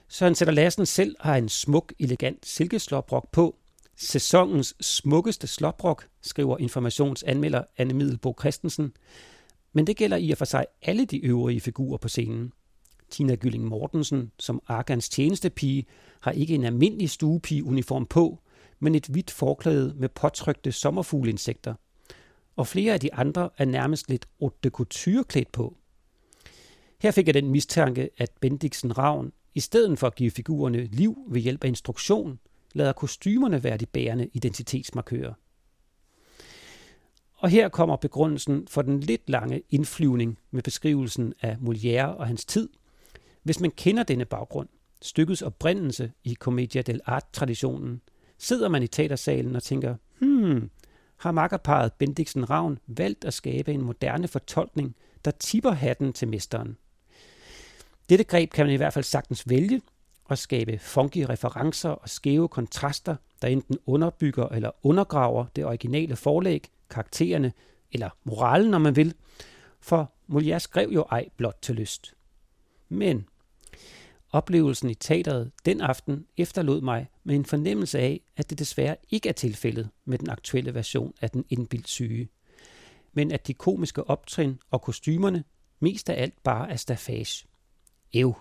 Søren 0.09 0.35
Sætter 0.35 0.55
Lassen 0.55 0.87
selv 0.87 1.17
har 1.21 1.37
en 1.37 1.49
smuk, 1.49 1.93
elegant 1.99 2.47
silkeslåbrok 2.47 3.33
på. 3.33 3.57
Sæsonens 3.97 4.75
smukkeste 4.81 5.47
slåbrok, 5.47 6.09
skriver 6.23 6.59
informationsanmelder 6.59 7.65
Anne 7.77 7.95
Middelbo 7.95 8.35
Christensen. 8.41 8.93
Men 9.73 9.87
det 9.87 9.97
gælder 9.97 10.17
i 10.17 10.31
og 10.31 10.39
for 10.39 10.45
sig 10.45 10.67
alle 10.83 11.05
de 11.05 11.25
øvrige 11.25 11.61
figurer 11.61 11.99
på 11.99 12.09
scenen. 12.09 12.53
Tina 13.11 13.35
Gylling 13.35 13.65
Mortensen 13.65 14.33
som 14.39 14.63
Argans 14.67 15.09
tjenestepige 15.09 15.85
har 16.21 16.33
ikke 16.33 16.55
en 16.55 16.65
almindelig 16.65 17.11
stuepige-uniform 17.11 18.07
på, 18.07 18.39
men 18.81 18.95
et 18.95 19.07
hvidt 19.07 19.31
forklæde 19.31 19.95
med 19.97 20.09
påtrykte 20.09 20.73
sommerfugleinsekter. 20.73 21.75
Og 22.57 22.67
flere 22.67 22.93
af 22.93 23.01
de 23.01 23.15
andre 23.15 23.51
er 23.59 23.65
nærmest 23.65 24.09
lidt 24.09 24.27
haute 24.41 24.57
de 24.65 24.69
couture 24.69 25.25
klædt 25.25 25.53
på. 25.53 25.77
Her 27.01 27.11
fik 27.11 27.27
jeg 27.27 27.35
den 27.35 27.49
mistanke, 27.49 28.11
at 28.17 28.31
Bendiksen 28.41 28.99
Ravn 28.99 29.33
i 29.55 29.61
stedet 29.61 29.99
for 29.99 30.07
at 30.07 30.15
give 30.15 30.31
figurerne 30.31 30.85
liv 30.85 31.19
ved 31.29 31.41
hjælp 31.41 31.65
af 31.65 31.69
instruktion, 31.69 32.39
lader 32.73 32.93
kostymerne 32.93 33.65
være 33.65 33.77
de 33.77 33.87
bærende 33.87 34.29
identitetsmarkører. 34.33 35.33
Og 37.35 37.49
her 37.49 37.69
kommer 37.69 37.97
begrundelsen 37.97 38.67
for 38.69 38.83
den 38.83 39.01
lidt 39.01 39.31
lange 39.31 39.63
indflyvning 39.71 40.39
med 40.51 40.63
beskrivelsen 40.63 41.35
af 41.41 41.55
Molière 41.55 42.17
og 42.17 42.27
hans 42.27 42.45
tid. 42.45 42.69
Hvis 43.43 43.61
man 43.61 43.71
kender 43.71 44.03
denne 44.03 44.25
baggrund, 44.25 44.69
stykkets 45.03 45.43
oprindelse 45.43 46.13
i 46.25 46.35
Commedia 46.35 46.83
dell'arte-traditionen, 46.91 48.01
sidder 48.39 48.69
man 48.69 48.83
i 48.83 48.87
teatersalen 48.87 49.57
og 49.57 49.63
tænker, 49.63 49.97
hmm, 50.19 50.71
har 51.23 51.33
makkerparet 51.33 51.93
Bendiksen 51.93 52.51
Ravn 52.51 52.79
valgt 52.87 53.25
at 53.25 53.35
skabe 53.35 53.73
en 53.73 53.83
moderne 53.83 54.29
fortolkning, 54.29 54.97
der 55.25 55.31
tipper 55.31 55.71
hatten 55.71 56.13
til 56.13 56.29
mesteren. 56.29 56.77
Dette 58.09 58.25
greb 58.25 58.51
kan 58.51 58.67
man 58.67 58.75
i 58.75 58.77
hvert 58.77 58.93
fald 58.93 59.05
sagtens 59.05 59.49
vælge 59.49 59.83
og 60.25 60.39
skabe 60.39 60.79
funky 60.79 61.19
referencer 61.29 61.89
og 61.89 62.09
skæve 62.09 62.49
kontraster, 62.49 63.17
der 63.43 63.49
enten 63.49 63.79
underbygger 63.87 64.49
eller 64.49 64.71
undergraver 64.83 65.47
det 65.57 65.65
originale 65.65 66.17
forlæg, 66.17 66.69
karaktererne 66.91 67.53
eller 67.93 68.11
moralen, 68.25 68.71
når 68.71 68.79
man 68.79 68.97
vil, 68.97 69.15
for 69.81 70.13
Molière 70.33 70.59
skrev 70.59 70.91
jo 70.91 71.05
ej 71.11 71.29
blot 71.37 71.59
til 71.63 71.75
lyst. 71.75 72.15
Men 72.89 73.29
oplevelsen 74.33 74.91
i 74.91 74.95
teateret 74.95 75.51
den 75.65 75.81
aften 75.81 76.27
efterlod 76.37 76.81
mig 76.81 77.11
med 77.25 77.35
en 77.35 77.45
fornemmelse 77.45 77.99
af, 77.99 78.21
at 78.37 78.51
det 78.51 78.59
desværre 78.59 78.97
ikke 79.11 79.29
er 79.29 79.33
tilfældet 79.33 79.89
med 80.05 80.19
den 80.19 80.31
aktuelle 80.31 80.75
version 80.75 81.15
af 81.21 81.31
den 81.31 81.45
indbildt 81.49 81.89
syge, 81.89 82.29
men 83.13 83.33
at 83.33 83.47
de 83.47 83.55
komiske 83.55 84.05
optrin 84.05 84.59
og 84.71 84.83
kostymerne 84.83 85.45
mest 85.81 86.11
af 86.11 86.23
alt 86.23 86.43
bare 86.43 86.71
er 86.71 86.77
stafage. 86.77 87.47
Ev. 88.13 88.35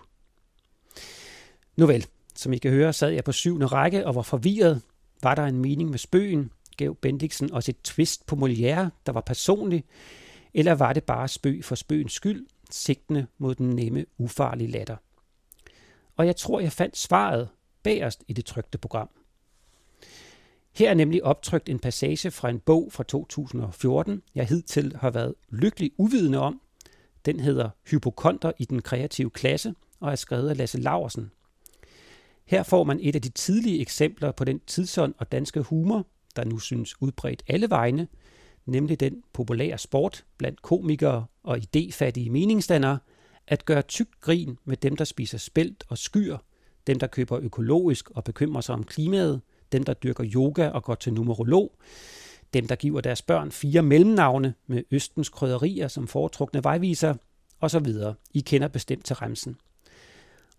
Nu 1.76 1.86
vel, 1.86 2.06
som 2.34 2.52
I 2.52 2.58
kan 2.58 2.70
høre, 2.70 2.92
sad 2.92 3.10
jeg 3.10 3.24
på 3.24 3.32
syvende 3.32 3.66
række 3.66 4.06
og 4.06 4.14
var 4.14 4.22
forvirret. 4.22 4.82
Var 5.22 5.34
der 5.34 5.44
en 5.44 5.58
mening 5.58 5.90
med 5.90 5.98
spøgen? 5.98 6.50
Gav 6.76 6.94
Bendiksen 6.94 7.52
også 7.52 7.70
et 7.70 7.82
twist 7.84 8.26
på 8.26 8.36
Molière, 8.36 8.88
der 9.06 9.12
var 9.12 9.20
personlig? 9.20 9.84
Eller 10.54 10.72
var 10.72 10.92
det 10.92 11.04
bare 11.04 11.28
spøg 11.28 11.64
for 11.64 11.74
spøgens 11.74 12.12
skyld, 12.12 12.46
sigtende 12.70 13.26
mod 13.38 13.54
den 13.54 13.70
nemme, 13.70 14.06
ufarlige 14.18 14.70
latter? 14.70 14.96
Og 16.22 16.26
jeg 16.26 16.36
tror, 16.36 16.60
jeg 16.60 16.72
fandt 16.72 16.96
svaret 16.96 17.48
bagerst 17.82 18.24
i 18.28 18.32
det 18.32 18.44
trykte 18.44 18.78
program. 18.78 19.08
Her 20.72 20.90
er 20.90 20.94
nemlig 20.94 21.24
optrykt 21.24 21.68
en 21.68 21.78
passage 21.78 22.30
fra 22.30 22.48
en 22.48 22.58
bog 22.58 22.92
fra 22.92 23.04
2014, 23.04 24.22
jeg 24.34 24.46
hidtil 24.46 24.96
har 24.96 25.10
været 25.10 25.34
lykkelig 25.48 25.90
uvidende 25.96 26.38
om, 26.38 26.60
den 27.24 27.40
hedder 27.40 27.70
Hypokonter 27.90 28.52
i 28.58 28.64
den 28.64 28.82
kreative 28.82 29.30
klasse 29.30 29.74
og 30.00 30.12
er 30.12 30.16
skrevet 30.16 30.50
af 30.50 30.56
Lasse 30.56 30.80
Laversen. 30.80 31.30
Her 32.44 32.62
får 32.62 32.84
man 32.84 32.98
et 33.00 33.14
af 33.14 33.22
de 33.22 33.28
tidlige 33.28 33.80
eksempler 33.80 34.32
på 34.32 34.44
den 34.44 34.60
tidsånd 34.66 35.14
og 35.18 35.32
danske 35.32 35.60
humor, 35.60 36.06
der 36.36 36.44
nu 36.44 36.58
synes 36.58 37.02
udbredt 37.02 37.42
alle 37.48 37.70
vegne, 37.70 38.08
nemlig 38.66 39.00
den 39.00 39.22
populære 39.32 39.78
sport 39.78 40.24
blandt 40.38 40.62
komikere 40.62 41.26
og 41.42 41.58
idéfattige 41.58 42.30
meningsdannere, 42.30 42.98
at 43.52 43.64
gøre 43.64 43.82
tyk 43.82 44.08
grin 44.20 44.58
med 44.64 44.76
dem, 44.76 44.96
der 44.96 45.04
spiser 45.04 45.38
spelt 45.38 45.84
og 45.88 45.98
skyr, 45.98 46.36
dem, 46.86 46.98
der 46.98 47.06
køber 47.06 47.38
økologisk 47.38 48.10
og 48.10 48.24
bekymrer 48.24 48.60
sig 48.60 48.74
om 48.74 48.84
klimaet, 48.84 49.40
dem, 49.72 49.84
der 49.84 49.94
dyrker 49.94 50.24
yoga 50.34 50.68
og 50.68 50.84
går 50.84 50.94
til 50.94 51.12
numerolog, 51.12 51.78
dem, 52.54 52.68
der 52.68 52.74
giver 52.76 53.00
deres 53.00 53.22
børn 53.22 53.52
fire 53.52 53.82
mellemnavne 53.82 54.54
med 54.66 54.82
Østens 54.90 55.28
krydderier 55.28 55.88
som 55.88 56.08
foretrukne 56.08 56.64
vejviser, 56.64 57.14
osv. 57.60 57.86
I 58.34 58.40
kender 58.40 58.68
bestemt 58.68 59.04
til 59.04 59.16
remsen. 59.16 59.56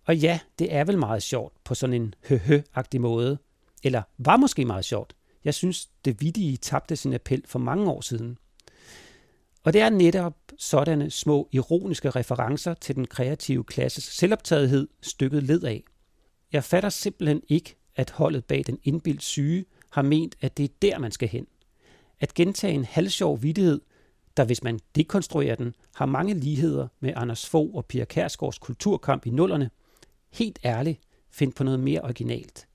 Og 0.04 0.16
ja, 0.16 0.40
det 0.58 0.74
er 0.74 0.84
vel 0.84 0.98
meget 0.98 1.22
sjovt 1.22 1.52
på 1.64 1.74
sådan 1.74 2.02
en 2.02 2.14
høhø-agtig 2.28 3.00
måde. 3.00 3.38
Eller 3.84 4.02
var 4.18 4.36
måske 4.36 4.64
meget 4.64 4.84
sjovt. 4.84 5.16
Jeg 5.44 5.54
synes, 5.54 5.88
det 6.04 6.20
vidtige 6.20 6.56
tabte 6.56 6.96
sin 6.96 7.14
appel 7.14 7.42
for 7.46 7.58
mange 7.58 7.90
år 7.90 8.00
siden. 8.00 8.38
Og 9.64 9.72
det 9.72 9.80
er 9.80 9.90
netop 9.90 10.36
sådanne 10.58 11.10
små 11.10 11.48
ironiske 11.52 12.10
referencer 12.10 12.74
til 12.74 12.94
den 12.94 13.06
kreative 13.06 13.64
klasses 13.64 14.04
selvoptagethed 14.04 14.88
stykket 15.00 15.42
led 15.42 15.62
af. 15.62 15.84
Jeg 16.52 16.64
fatter 16.64 16.88
simpelthen 16.88 17.42
ikke, 17.48 17.76
at 17.96 18.10
holdet 18.10 18.44
bag 18.44 18.64
den 18.66 18.78
indbildt 18.82 19.22
syge 19.22 19.64
har 19.90 20.02
ment, 20.02 20.34
at 20.40 20.56
det 20.56 20.64
er 20.64 20.74
der, 20.82 20.98
man 20.98 21.12
skal 21.12 21.28
hen 21.28 21.46
at 22.20 22.34
gentage 22.34 22.74
en 22.74 22.84
halvsjov 22.84 23.42
vidighed, 23.42 23.80
der 24.36 24.44
hvis 24.44 24.62
man 24.62 24.80
dekonstruerer 24.94 25.54
den, 25.54 25.74
har 25.94 26.06
mange 26.06 26.34
ligheder 26.34 26.88
med 27.00 27.12
Anders 27.16 27.48
Fogh 27.48 27.74
og 27.74 27.86
Pia 27.86 28.04
Kærsgaards 28.04 28.58
kulturkamp 28.58 29.26
i 29.26 29.30
nullerne. 29.30 29.70
Helt 30.32 30.58
ærligt, 30.64 31.00
find 31.30 31.52
på 31.52 31.64
noget 31.64 31.80
mere 31.80 32.00
originalt. 32.00 32.68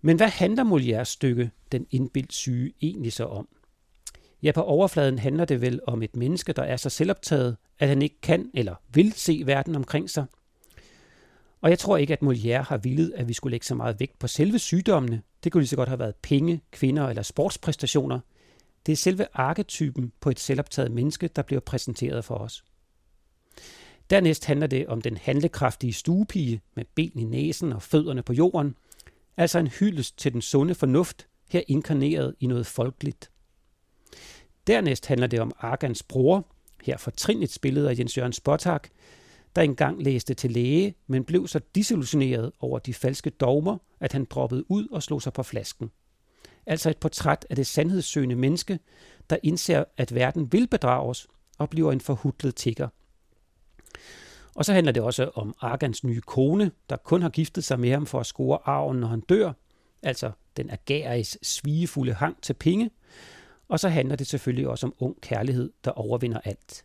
Men 0.00 0.16
hvad 0.16 0.28
handler 0.28 0.64
Molières 0.64 1.04
stykke, 1.04 1.50
Den 1.72 1.86
indbildt 1.90 2.32
syge, 2.32 2.72
egentlig 2.82 3.12
så 3.12 3.24
om? 3.24 3.48
Ja, 4.42 4.52
på 4.52 4.62
overfladen 4.62 5.18
handler 5.18 5.44
det 5.44 5.60
vel 5.60 5.80
om 5.86 6.02
et 6.02 6.16
menneske, 6.16 6.52
der 6.52 6.62
er 6.62 6.76
så 6.76 6.90
selvoptaget, 6.90 7.56
at 7.78 7.88
han 7.88 8.02
ikke 8.02 8.20
kan 8.22 8.50
eller 8.54 8.74
vil 8.94 9.12
se 9.12 9.42
verden 9.46 9.74
omkring 9.76 10.10
sig. 10.10 10.24
Og 11.60 11.70
jeg 11.70 11.78
tror 11.78 11.96
ikke, 11.96 12.12
at 12.12 12.22
Molière 12.22 12.62
har 12.68 12.76
villet, 12.76 13.12
at 13.16 13.28
vi 13.28 13.32
skulle 13.32 13.50
lægge 13.50 13.66
så 13.66 13.74
meget 13.74 14.00
vægt 14.00 14.18
på 14.18 14.26
selve 14.26 14.58
sygdommene, 14.58 15.22
det 15.44 15.52
kunne 15.52 15.60
lige 15.60 15.68
så 15.68 15.76
godt 15.76 15.88
have 15.88 15.98
været 15.98 16.14
penge, 16.22 16.60
kvinder 16.70 17.08
eller 17.08 17.22
sportspræstationer. 17.22 18.20
Det 18.86 18.92
er 18.92 18.96
selve 18.96 19.26
arketypen 19.34 20.12
på 20.20 20.30
et 20.30 20.40
selvoptaget 20.40 20.92
menneske, 20.92 21.28
der 21.28 21.42
bliver 21.42 21.60
præsenteret 21.60 22.24
for 22.24 22.34
os. 22.34 22.64
Dernæst 24.10 24.44
handler 24.44 24.66
det 24.66 24.86
om 24.86 25.02
den 25.02 25.16
handlekraftige 25.16 25.92
stuepige 25.92 26.60
med 26.74 26.84
ben 26.94 27.18
i 27.18 27.24
næsen 27.24 27.72
og 27.72 27.82
fødderne 27.82 28.22
på 28.22 28.32
jorden, 28.32 28.74
altså 29.36 29.58
en 29.58 29.66
hyldest 29.66 30.18
til 30.18 30.32
den 30.32 30.42
sunde 30.42 30.74
fornuft, 30.74 31.26
her 31.48 31.62
inkarneret 31.68 32.34
i 32.40 32.46
noget 32.46 32.66
folkeligt. 32.66 33.30
Dernæst 34.66 35.06
handler 35.06 35.26
det 35.26 35.40
om 35.40 35.52
Argans 35.58 36.02
bror, 36.02 36.46
her 36.82 36.96
fortrinligt 36.96 37.52
spillet 37.52 37.86
af 37.86 37.98
Jens 37.98 38.18
Jørgen 38.18 38.32
Spottak, 38.32 38.88
der 39.56 39.62
engang 39.62 40.02
læste 40.02 40.34
til 40.34 40.50
læge, 40.50 40.94
men 41.06 41.24
blev 41.24 41.48
så 41.48 41.60
disillusioneret 41.74 42.52
over 42.60 42.78
de 42.78 42.94
falske 42.94 43.30
dogmer, 43.30 43.78
at 44.00 44.12
han 44.12 44.24
droppede 44.24 44.70
ud 44.70 44.88
og 44.88 45.02
slog 45.02 45.22
sig 45.22 45.32
på 45.32 45.42
flasken. 45.42 45.90
Altså 46.66 46.90
et 46.90 46.96
portræt 46.96 47.46
af 47.50 47.56
det 47.56 47.66
sandhedssøgende 47.66 48.36
menneske, 48.36 48.78
der 49.30 49.36
indser, 49.42 49.84
at 49.96 50.14
verden 50.14 50.52
vil 50.52 50.66
bedrage 50.66 51.10
os 51.10 51.26
og 51.58 51.70
bliver 51.70 51.92
en 51.92 52.00
forhudlet 52.00 52.54
tigger. 52.54 52.88
Og 54.54 54.64
så 54.64 54.72
handler 54.72 54.92
det 54.92 55.02
også 55.02 55.30
om 55.34 55.54
Argans 55.60 56.04
nye 56.04 56.20
kone, 56.20 56.70
der 56.90 56.96
kun 56.96 57.22
har 57.22 57.28
giftet 57.28 57.64
sig 57.64 57.80
med 57.80 57.90
ham 57.90 58.06
for 58.06 58.20
at 58.20 58.26
score 58.26 58.58
arven, 58.64 59.00
når 59.00 59.08
han 59.08 59.20
dør, 59.20 59.52
altså 60.02 60.30
den 60.56 60.70
agaris 60.70 61.38
svigefulde 61.42 62.14
hang 62.14 62.42
til 62.42 62.54
penge. 62.54 62.90
Og 63.70 63.80
så 63.80 63.88
handler 63.88 64.16
det 64.16 64.26
selvfølgelig 64.26 64.68
også 64.68 64.86
om 64.86 64.94
ung 64.98 65.20
kærlighed, 65.20 65.72
der 65.84 65.90
overvinder 65.90 66.40
alt. 66.44 66.84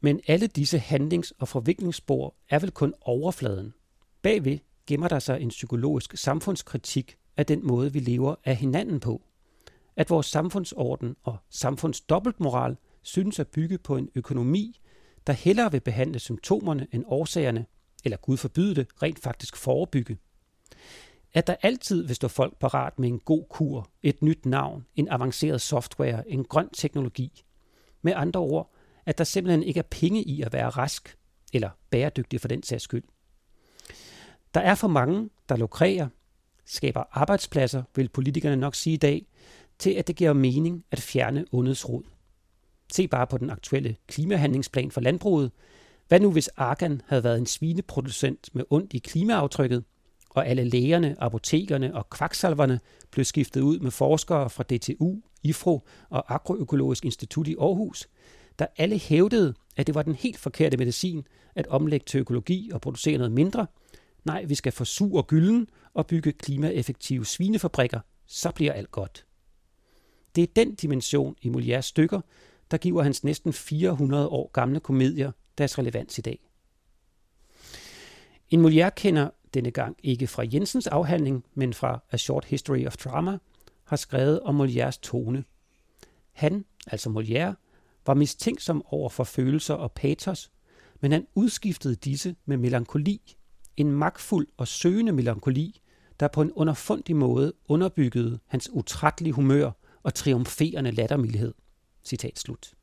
Men 0.00 0.20
alle 0.26 0.46
disse 0.46 0.78
handlings- 0.78 1.32
og 1.38 1.48
forviklingsspor 1.48 2.34
er 2.48 2.58
vel 2.58 2.70
kun 2.70 2.94
overfladen. 3.00 3.74
Bagved 4.22 4.58
gemmer 4.86 5.08
der 5.08 5.18
sig 5.18 5.40
en 5.40 5.48
psykologisk 5.48 6.16
samfundskritik 6.16 7.16
af 7.36 7.46
den 7.46 7.66
måde, 7.66 7.92
vi 7.92 7.98
lever 7.98 8.34
af 8.44 8.56
hinanden 8.56 9.00
på. 9.00 9.22
At 9.96 10.10
vores 10.10 10.26
samfundsorden 10.26 11.16
og 11.22 11.36
samfundsdobbeltmoral 11.50 12.76
synes 13.02 13.38
at 13.38 13.48
bygge 13.48 13.78
på 13.78 13.96
en 13.96 14.08
økonomi, 14.14 14.80
der 15.26 15.32
hellere 15.32 15.72
vil 15.72 15.80
behandle 15.80 16.18
symptomerne 16.18 16.86
end 16.92 17.04
årsagerne, 17.06 17.66
eller 18.04 18.16
Gud 18.16 18.36
forbyde 18.36 18.74
det, 18.74 19.02
rent 19.02 19.18
faktisk 19.18 19.56
forebygge. 19.56 20.18
At 21.38 21.46
der 21.46 21.56
altid 21.62 22.06
vil 22.06 22.16
stå 22.16 22.28
folk 22.28 22.58
parat 22.58 22.98
med 22.98 23.08
en 23.08 23.18
god 23.18 23.44
kur, 23.50 23.90
et 24.02 24.22
nyt 24.22 24.46
navn, 24.46 24.86
en 24.96 25.08
avanceret 25.08 25.60
software, 25.60 26.30
en 26.30 26.44
grøn 26.44 26.68
teknologi. 26.68 27.44
Med 28.02 28.12
andre 28.16 28.40
ord, 28.40 28.74
at 29.06 29.18
der 29.18 29.24
simpelthen 29.24 29.62
ikke 29.62 29.78
er 29.78 29.88
penge 29.90 30.22
i 30.22 30.42
at 30.42 30.52
være 30.52 30.68
rask, 30.68 31.16
eller 31.52 31.70
bæredygtig 31.90 32.40
for 32.40 32.48
den 32.48 32.62
sags 32.62 32.84
skyld. 32.84 33.02
Der 34.54 34.60
er 34.60 34.74
for 34.74 34.88
mange, 34.88 35.30
der 35.48 35.56
lukrerer, 35.56 36.08
skaber 36.64 37.02
arbejdspladser, 37.10 37.82
vil 37.96 38.08
politikerne 38.08 38.56
nok 38.56 38.74
sige 38.74 38.94
i 38.94 38.96
dag, 38.96 39.26
til 39.78 39.90
at 39.90 40.06
det 40.06 40.16
giver 40.16 40.32
mening 40.32 40.84
at 40.90 41.00
fjerne 41.00 41.44
ondets 41.52 41.88
rod. 41.88 42.02
Se 42.92 43.08
bare 43.08 43.26
på 43.26 43.38
den 43.38 43.50
aktuelle 43.50 43.96
klimahandlingsplan 44.06 44.90
for 44.90 45.00
landbruget. 45.00 45.50
Hvad 46.08 46.20
nu 46.20 46.32
hvis 46.32 46.48
Argan 46.48 47.02
havde 47.06 47.24
været 47.24 47.38
en 47.38 47.46
svineproducent 47.46 48.54
med 48.54 48.64
ondt 48.70 48.92
i 48.92 48.98
klimaaftrykket, 48.98 49.84
og 50.38 50.46
alle 50.46 50.64
lægerne, 50.64 51.16
apotekerne 51.18 51.94
og 51.94 52.10
kvaksalverne 52.10 52.80
blev 53.10 53.24
skiftet 53.24 53.60
ud 53.60 53.78
med 53.78 53.90
forskere 53.90 54.50
fra 54.50 54.62
DTU, 54.62 55.16
IFRO 55.42 55.86
og 56.10 56.34
Agroøkologisk 56.34 57.04
Institut 57.04 57.48
i 57.48 57.56
Aarhus, 57.60 58.08
der 58.58 58.66
alle 58.76 58.98
hævdede, 58.98 59.54
at 59.76 59.86
det 59.86 59.94
var 59.94 60.02
den 60.02 60.14
helt 60.14 60.38
forkerte 60.38 60.76
medicin 60.76 61.26
at 61.54 61.66
omlægge 61.66 62.04
til 62.04 62.20
økologi 62.20 62.70
og 62.74 62.80
producere 62.80 63.18
noget 63.18 63.32
mindre. 63.32 63.66
Nej, 64.24 64.44
vi 64.44 64.54
skal 64.54 64.72
forsure 64.72 65.22
gylden 65.22 65.68
og 65.94 66.06
bygge 66.06 66.32
klimaeffektive 66.32 67.26
svinefabrikker, 67.26 68.00
så 68.26 68.50
bliver 68.50 68.72
alt 68.72 68.90
godt. 68.90 69.26
Det 70.36 70.42
er 70.42 70.52
den 70.56 70.74
dimension 70.74 71.36
i 71.42 71.48
Molières 71.48 71.80
stykker, 71.80 72.20
der 72.70 72.76
giver 72.76 73.02
hans 73.02 73.24
næsten 73.24 73.52
400 73.52 74.28
år 74.28 74.50
gamle 74.52 74.80
komedier 74.80 75.32
deres 75.58 75.78
relevans 75.78 76.18
i 76.18 76.20
dag. 76.20 76.48
En 78.50 78.64
Molière 78.64 78.90
kender 78.90 79.30
denne 79.54 79.70
gang 79.70 79.96
ikke 80.02 80.26
fra 80.26 80.44
Jensens 80.52 80.86
afhandling, 80.86 81.44
men 81.54 81.74
fra 81.74 82.02
A 82.10 82.16
Short 82.16 82.44
History 82.44 82.86
of 82.86 82.96
Drama, 82.96 83.38
har 83.84 83.96
skrevet 83.96 84.40
om 84.40 84.60
Molières 84.60 84.98
tone. 85.02 85.44
Han, 86.32 86.64
altså 86.86 87.10
Molière, 87.10 87.54
var 88.06 88.14
mistænksom 88.14 88.82
over 88.86 89.08
for 89.08 89.24
følelser 89.24 89.74
og 89.74 89.92
patos, 89.92 90.50
men 91.00 91.12
han 91.12 91.26
udskiftede 91.34 91.94
disse 91.94 92.36
med 92.46 92.56
melankoli, 92.56 93.36
en 93.76 93.92
magtfuld 93.92 94.46
og 94.56 94.68
søgende 94.68 95.12
melankoli, 95.12 95.80
der 96.20 96.28
på 96.28 96.42
en 96.42 96.52
underfundig 96.52 97.16
måde 97.16 97.52
underbyggede 97.68 98.38
hans 98.46 98.70
utrættelige 98.72 99.32
humør 99.32 99.70
og 100.02 100.14
triumferende 100.14 100.90
lattermildhed. 100.90 101.54
Citat 102.04 102.38
slut. 102.38 102.74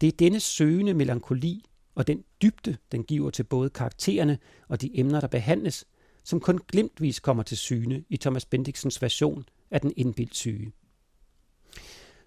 Det 0.00 0.06
er 0.06 0.12
denne 0.12 0.40
søgende 0.40 0.94
melankoli 0.94 1.64
og 1.94 2.06
den 2.06 2.24
dybde, 2.42 2.76
den 2.92 3.04
giver 3.04 3.30
til 3.30 3.42
både 3.42 3.70
karaktererne 3.70 4.38
og 4.68 4.80
de 4.80 4.98
emner, 4.98 5.20
der 5.20 5.26
behandles, 5.26 5.86
som 6.24 6.40
kun 6.40 6.60
glimtvis 6.68 7.20
kommer 7.20 7.42
til 7.42 7.56
syne 7.56 8.04
i 8.08 8.16
Thomas 8.16 8.44
Bendiksens 8.44 9.02
version 9.02 9.44
af 9.70 9.80
den 9.80 9.92
indbildt 9.96 10.36
syge. 10.36 10.72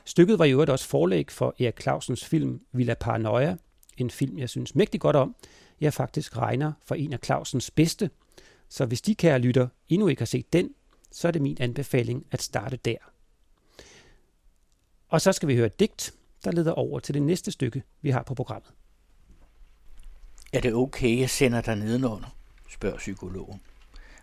Stykket 0.05 0.39
var 0.39 0.45
i 0.45 0.51
øvrigt 0.51 0.71
også 0.71 0.87
forlæg 0.87 1.31
for 1.31 1.55
Erik 1.59 1.81
Clausens 1.81 2.25
film 2.25 2.61
Villa 2.71 2.93
Paranoia, 2.93 3.57
en 3.97 4.09
film, 4.09 4.37
jeg 4.37 4.49
synes 4.49 4.75
mægtig 4.75 5.01
godt 5.01 5.15
om. 5.15 5.35
Jeg 5.81 5.93
faktisk 5.93 6.37
regner 6.37 6.73
for 6.85 6.95
en 6.95 7.13
af 7.13 7.19
Clausens 7.23 7.71
bedste, 7.71 8.09
så 8.69 8.85
hvis 8.85 9.01
de 9.01 9.15
kære 9.15 9.39
lytter 9.39 9.67
endnu 9.89 10.07
ikke 10.07 10.21
har 10.21 10.25
set 10.25 10.53
den, 10.53 10.69
så 11.11 11.27
er 11.27 11.31
det 11.31 11.41
min 11.41 11.57
anbefaling 11.59 12.25
at 12.31 12.41
starte 12.41 12.77
der. 12.77 12.97
Og 15.07 15.21
så 15.21 15.31
skal 15.31 15.47
vi 15.47 15.55
høre 15.55 15.65
et 15.65 15.79
digt, 15.79 16.13
der 16.43 16.51
leder 16.51 16.71
over 16.71 16.99
til 16.99 17.13
det 17.13 17.21
næste 17.21 17.51
stykke, 17.51 17.83
vi 18.01 18.09
har 18.09 18.23
på 18.23 18.33
programmet. 18.33 18.71
Er 20.53 20.59
det 20.59 20.73
okay, 20.73 21.19
jeg 21.19 21.29
sender 21.29 21.61
dig 21.61 21.75
nedenunder? 21.75 22.35
spørger 22.69 22.97
psykologen. 22.97 23.61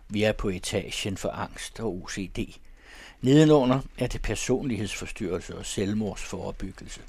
Vi 0.09 0.23
er 0.23 0.31
på 0.31 0.49
etagen 0.49 1.17
for 1.17 1.29
angst 1.29 1.79
og 1.79 2.03
OCD. 2.03 2.39
Nedenunder 3.21 3.81
er 3.97 4.07
det 4.07 4.21
personlighedsforstyrrelse 4.21 5.57
og 5.57 5.65
selvmordsforebyggelse. 5.65 7.01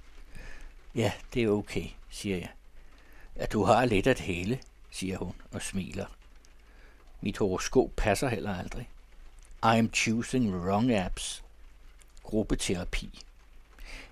Ja, 0.95 1.13
det 1.35 1.43
er 1.43 1.49
okay, 1.49 1.87
siger 2.11 2.37
jeg. 2.37 2.51
At 3.37 3.53
du 3.53 3.65
har 3.65 3.85
lidt 3.85 4.07
at 4.07 4.21
hele, 4.21 4.59
siger 4.91 5.19
hun 5.19 5.35
og 5.53 5.63
smiler. 5.63 6.07
Mit 7.21 7.39
horoskop 7.39 7.91
passer 7.97 8.29
heller 8.29 8.57
aldrig. 8.57 8.89
I'm 9.67 9.91
choosing 9.95 10.55
wrong 10.55 10.93
apps. 10.93 11.45
Gruppeterapi. 12.23 13.23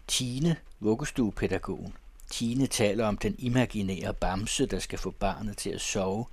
Tine, 0.06 0.56
vuggestuepædagogen. 0.80 1.94
Tine 2.32 2.66
taler 2.66 3.06
om 3.06 3.18
den 3.18 3.34
imaginære 3.38 4.14
bamse, 4.14 4.66
der 4.66 4.78
skal 4.78 4.98
få 4.98 5.10
barnet 5.10 5.56
til 5.56 5.70
at 5.70 5.80
sove. 5.80 6.26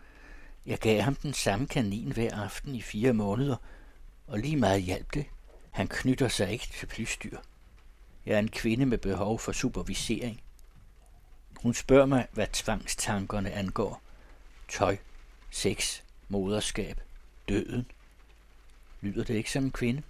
Jeg 0.65 0.79
gav 0.79 1.01
ham 1.01 1.15
den 1.15 1.33
samme 1.33 1.67
kanin 1.67 2.11
hver 2.11 2.35
aften 2.43 2.75
i 2.75 2.81
fire 2.81 3.13
måneder, 3.13 3.55
og 4.27 4.39
lige 4.39 4.55
meget 4.55 4.81
hjalp 4.83 5.13
det. 5.13 5.25
Han 5.71 5.87
knytter 5.87 6.27
sig 6.27 6.51
ikke 6.51 6.67
til 6.67 6.85
plysdyr. 6.85 7.37
Jeg 8.25 8.35
er 8.35 8.39
en 8.39 8.51
kvinde 8.51 8.85
med 8.85 8.97
behov 8.97 9.39
for 9.39 9.51
supervisering. 9.51 10.41
Hun 11.61 11.73
spørger 11.73 12.05
mig, 12.05 12.27
hvad 12.31 12.47
tvangstankerne 12.53 13.51
angår. 13.51 14.01
Tøj, 14.69 14.97
sex, 15.51 16.01
moderskab, 16.27 17.01
døden. 17.49 17.91
Lyder 19.01 19.23
det 19.23 19.33
ikke 19.33 19.51
som 19.51 19.63
en 19.63 19.71
kvinde? 19.71 20.03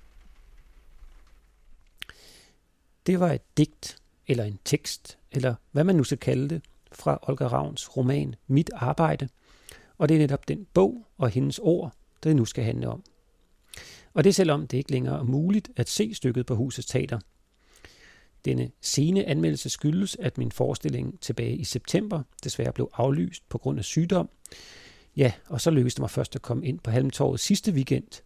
Det 3.06 3.20
var 3.20 3.32
et 3.32 3.58
digt, 3.58 3.99
eller 4.30 4.44
en 4.44 4.60
tekst, 4.66 5.18
eller 5.32 5.56
hvad 5.72 5.84
man 5.84 5.96
nu 5.96 6.04
skal 6.04 6.18
kalde 6.18 6.50
det, 6.50 6.62
fra 6.92 7.20
Olga 7.22 7.48
Ravns 7.48 7.98
roman 7.98 8.36
Mit 8.48 8.70
Arbejde, 8.74 9.30
og 9.98 10.10
det 10.10 10.16
er 10.16 10.20
netop 10.20 10.48
den 10.48 10.68
bog 10.74 11.06
og 11.18 11.30
hendes 11.30 11.60
ord, 11.60 11.94
det 12.24 12.36
nu 12.36 12.46
skal 12.46 12.64
handle 12.64 12.88
om. 12.88 13.04
Og 14.14 14.24
det 14.24 14.36
selvom 14.36 14.68
det 14.68 14.78
ikke 14.78 14.92
længere 14.92 15.20
er 15.20 15.24
muligt 15.24 15.70
at 15.76 15.90
se 15.90 16.14
stykket 16.14 16.46
på 16.46 16.56
Husets 16.56 16.88
Teater. 16.88 17.20
Denne 18.46 18.72
sene 18.82 19.26
anmeldelse 19.26 19.70
skyldes, 19.70 20.18
at 20.20 20.38
min 20.38 20.52
forestilling 20.52 21.20
tilbage 21.20 21.56
i 21.56 21.64
september 21.64 22.24
desværre 22.44 22.74
blev 22.74 22.90
aflyst 22.94 23.50
på 23.50 23.58
grund 23.58 23.80
af 23.80 23.86
sygdom. 23.86 24.30
Ja, 25.16 25.32
og 25.48 25.62
så 25.62 25.72
lykkedes 25.72 25.96
det 25.96 26.02
mig 26.02 26.10
først 26.10 26.36
at 26.36 26.42
komme 26.42 26.66
ind 26.66 26.80
på 26.80 26.92
Halmtorvet 26.92 27.40
sidste 27.40 27.72
weekend. 27.72 28.22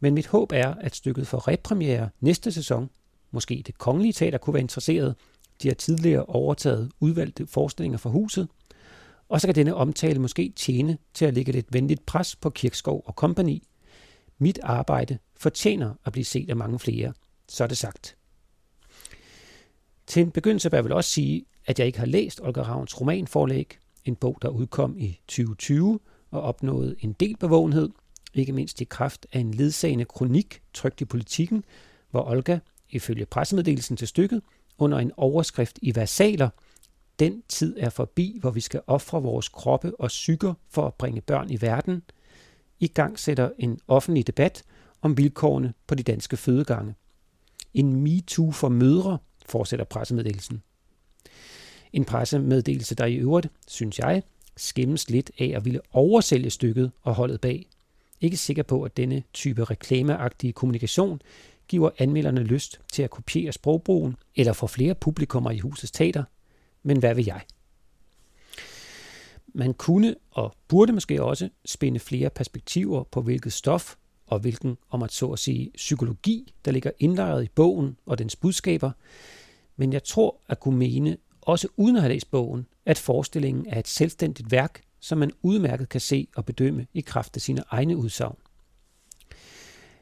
Men 0.00 0.14
mit 0.14 0.26
håb 0.26 0.52
er, 0.52 0.74
at 0.74 0.96
stykket 0.96 1.26
får 1.26 1.48
repremiere 1.48 2.08
næste 2.20 2.52
sæson. 2.52 2.90
Måske 3.30 3.62
det 3.66 3.78
kongelige 3.78 4.12
teater 4.12 4.38
kunne 4.38 4.54
være 4.54 4.60
interesseret. 4.60 5.14
De 5.62 5.68
har 5.68 5.74
tidligere 5.74 6.24
overtaget 6.24 6.90
udvalgte 7.00 7.46
forestillinger 7.46 7.98
fra 7.98 8.10
huset. 8.10 8.48
Og 9.28 9.40
så 9.40 9.46
kan 9.46 9.54
denne 9.54 9.74
omtale 9.74 10.18
måske 10.18 10.52
tjene 10.56 10.98
til 11.14 11.24
at 11.24 11.34
lægge 11.34 11.52
lidt 11.52 11.72
venligt 11.72 12.06
pres 12.06 12.36
på 12.36 12.50
Kirkskov 12.50 13.02
og 13.06 13.16
kompagni, 13.16 13.62
mit 14.38 14.58
arbejde 14.62 15.18
fortjener 15.36 15.94
at 16.04 16.12
blive 16.12 16.24
set 16.24 16.50
af 16.50 16.56
mange 16.56 16.78
flere. 16.78 17.12
Så 17.48 17.64
er 17.64 17.68
det 17.68 17.78
sagt. 17.78 18.16
Til 20.06 20.22
en 20.22 20.30
begyndelse 20.30 20.70
vil 20.70 20.76
jeg 20.76 20.84
vel 20.84 20.92
også 20.92 21.10
sige, 21.10 21.44
at 21.66 21.78
jeg 21.78 21.86
ikke 21.86 21.98
har 21.98 22.06
læst 22.06 22.40
Olga 22.40 22.62
Ravns 22.62 23.00
romanforlæg, 23.00 23.78
en 24.04 24.16
bog, 24.16 24.38
der 24.42 24.48
udkom 24.48 24.98
i 24.98 25.20
2020 25.28 26.00
og 26.30 26.42
opnåede 26.42 26.96
en 27.00 27.12
del 27.12 27.36
bevågenhed, 27.36 27.88
ikke 28.34 28.52
mindst 28.52 28.80
i 28.80 28.84
kraft 28.84 29.26
af 29.32 29.40
en 29.40 29.54
ledsagende 29.54 30.04
kronik 30.04 30.62
trygt 30.74 31.00
i 31.00 31.04
politikken, 31.04 31.64
hvor 32.10 32.30
Olga, 32.30 32.58
ifølge 32.90 33.26
pressemeddelelsen 33.26 33.96
til 33.96 34.08
stykket, 34.08 34.42
under 34.78 34.98
en 34.98 35.12
overskrift 35.16 35.78
i 35.82 35.94
versaler, 35.96 36.48
den 37.18 37.42
tid 37.48 37.76
er 37.78 37.90
forbi, 37.90 38.38
hvor 38.40 38.50
vi 38.50 38.60
skal 38.60 38.80
ofre 38.86 39.22
vores 39.22 39.48
kroppe 39.48 40.00
og 40.00 40.08
psyker 40.08 40.54
for 40.70 40.86
at 40.86 40.94
bringe 40.94 41.20
børn 41.20 41.50
i 41.50 41.60
verden– 41.60 42.02
i 42.80 42.88
gang 42.88 43.18
sætter 43.18 43.50
en 43.58 43.78
offentlig 43.88 44.26
debat 44.26 44.62
om 45.02 45.16
vilkårene 45.16 45.72
på 45.86 45.94
de 45.94 46.02
danske 46.02 46.36
fødegange. 46.36 46.94
En 47.74 47.96
MeToo 47.96 48.50
for 48.50 48.68
mødre, 48.68 49.18
fortsætter 49.46 49.84
pressemeddelelsen. 49.84 50.62
En 51.92 52.04
pressemeddelelse, 52.04 52.94
der 52.94 53.04
i 53.04 53.16
øvrigt, 53.16 53.48
synes 53.68 53.98
jeg, 53.98 54.22
skæmmes 54.56 55.10
lidt 55.10 55.30
af 55.38 55.52
at 55.56 55.64
ville 55.64 55.80
oversælge 55.92 56.50
stykket 56.50 56.92
og 57.02 57.14
holdet 57.14 57.40
bag. 57.40 57.66
ikke 58.20 58.36
sikker 58.36 58.62
på, 58.62 58.82
at 58.82 58.96
denne 58.96 59.22
type 59.32 59.64
reklameagtige 59.64 60.52
kommunikation 60.52 61.20
giver 61.70 61.90
anmelderne 61.98 62.42
lyst 62.42 62.80
til 62.92 63.02
at 63.02 63.10
kopiere 63.10 63.52
sprogbrugen 63.52 64.16
eller 64.36 64.52
få 64.52 64.66
flere 64.66 64.94
publikummer 64.94 65.50
i 65.50 65.58
husets 65.58 65.92
teater, 65.92 66.24
men 66.82 66.98
hvad 66.98 67.14
vil 67.14 67.24
jeg? 67.24 67.40
Man 69.54 69.74
kunne 69.74 70.14
og 70.30 70.54
burde 70.68 70.92
måske 70.92 71.22
også 71.22 71.48
spænde 71.64 72.00
flere 72.00 72.30
perspektiver 72.30 73.04
på, 73.04 73.22
hvilket 73.22 73.52
stof 73.52 73.96
og 74.26 74.38
hvilken, 74.38 74.76
om 74.90 75.02
at 75.02 75.12
så 75.12 75.26
at 75.26 75.38
sige, 75.38 75.70
psykologi, 75.74 76.54
der 76.64 76.70
ligger 76.70 76.90
indlejret 76.98 77.44
i 77.44 77.48
bogen 77.54 77.96
og 78.06 78.18
dens 78.18 78.36
budskaber. 78.36 78.90
Men 79.76 79.92
jeg 79.92 80.04
tror 80.04 80.40
at 80.48 80.60
kunne 80.60 80.78
mene, 80.78 81.16
også 81.40 81.68
uden 81.76 81.96
at 81.96 82.02
have 82.02 82.12
læst 82.12 82.30
bogen, 82.30 82.66
at 82.86 82.98
forestillingen 82.98 83.66
er 83.68 83.78
et 83.78 83.88
selvstændigt 83.88 84.50
værk, 84.50 84.82
som 85.00 85.18
man 85.18 85.32
udmærket 85.42 85.88
kan 85.88 86.00
se 86.00 86.28
og 86.36 86.44
bedømme 86.44 86.86
i 86.94 87.00
kraft 87.00 87.36
af 87.36 87.42
sine 87.42 87.62
egne 87.70 87.96
udsagn. 87.96 88.36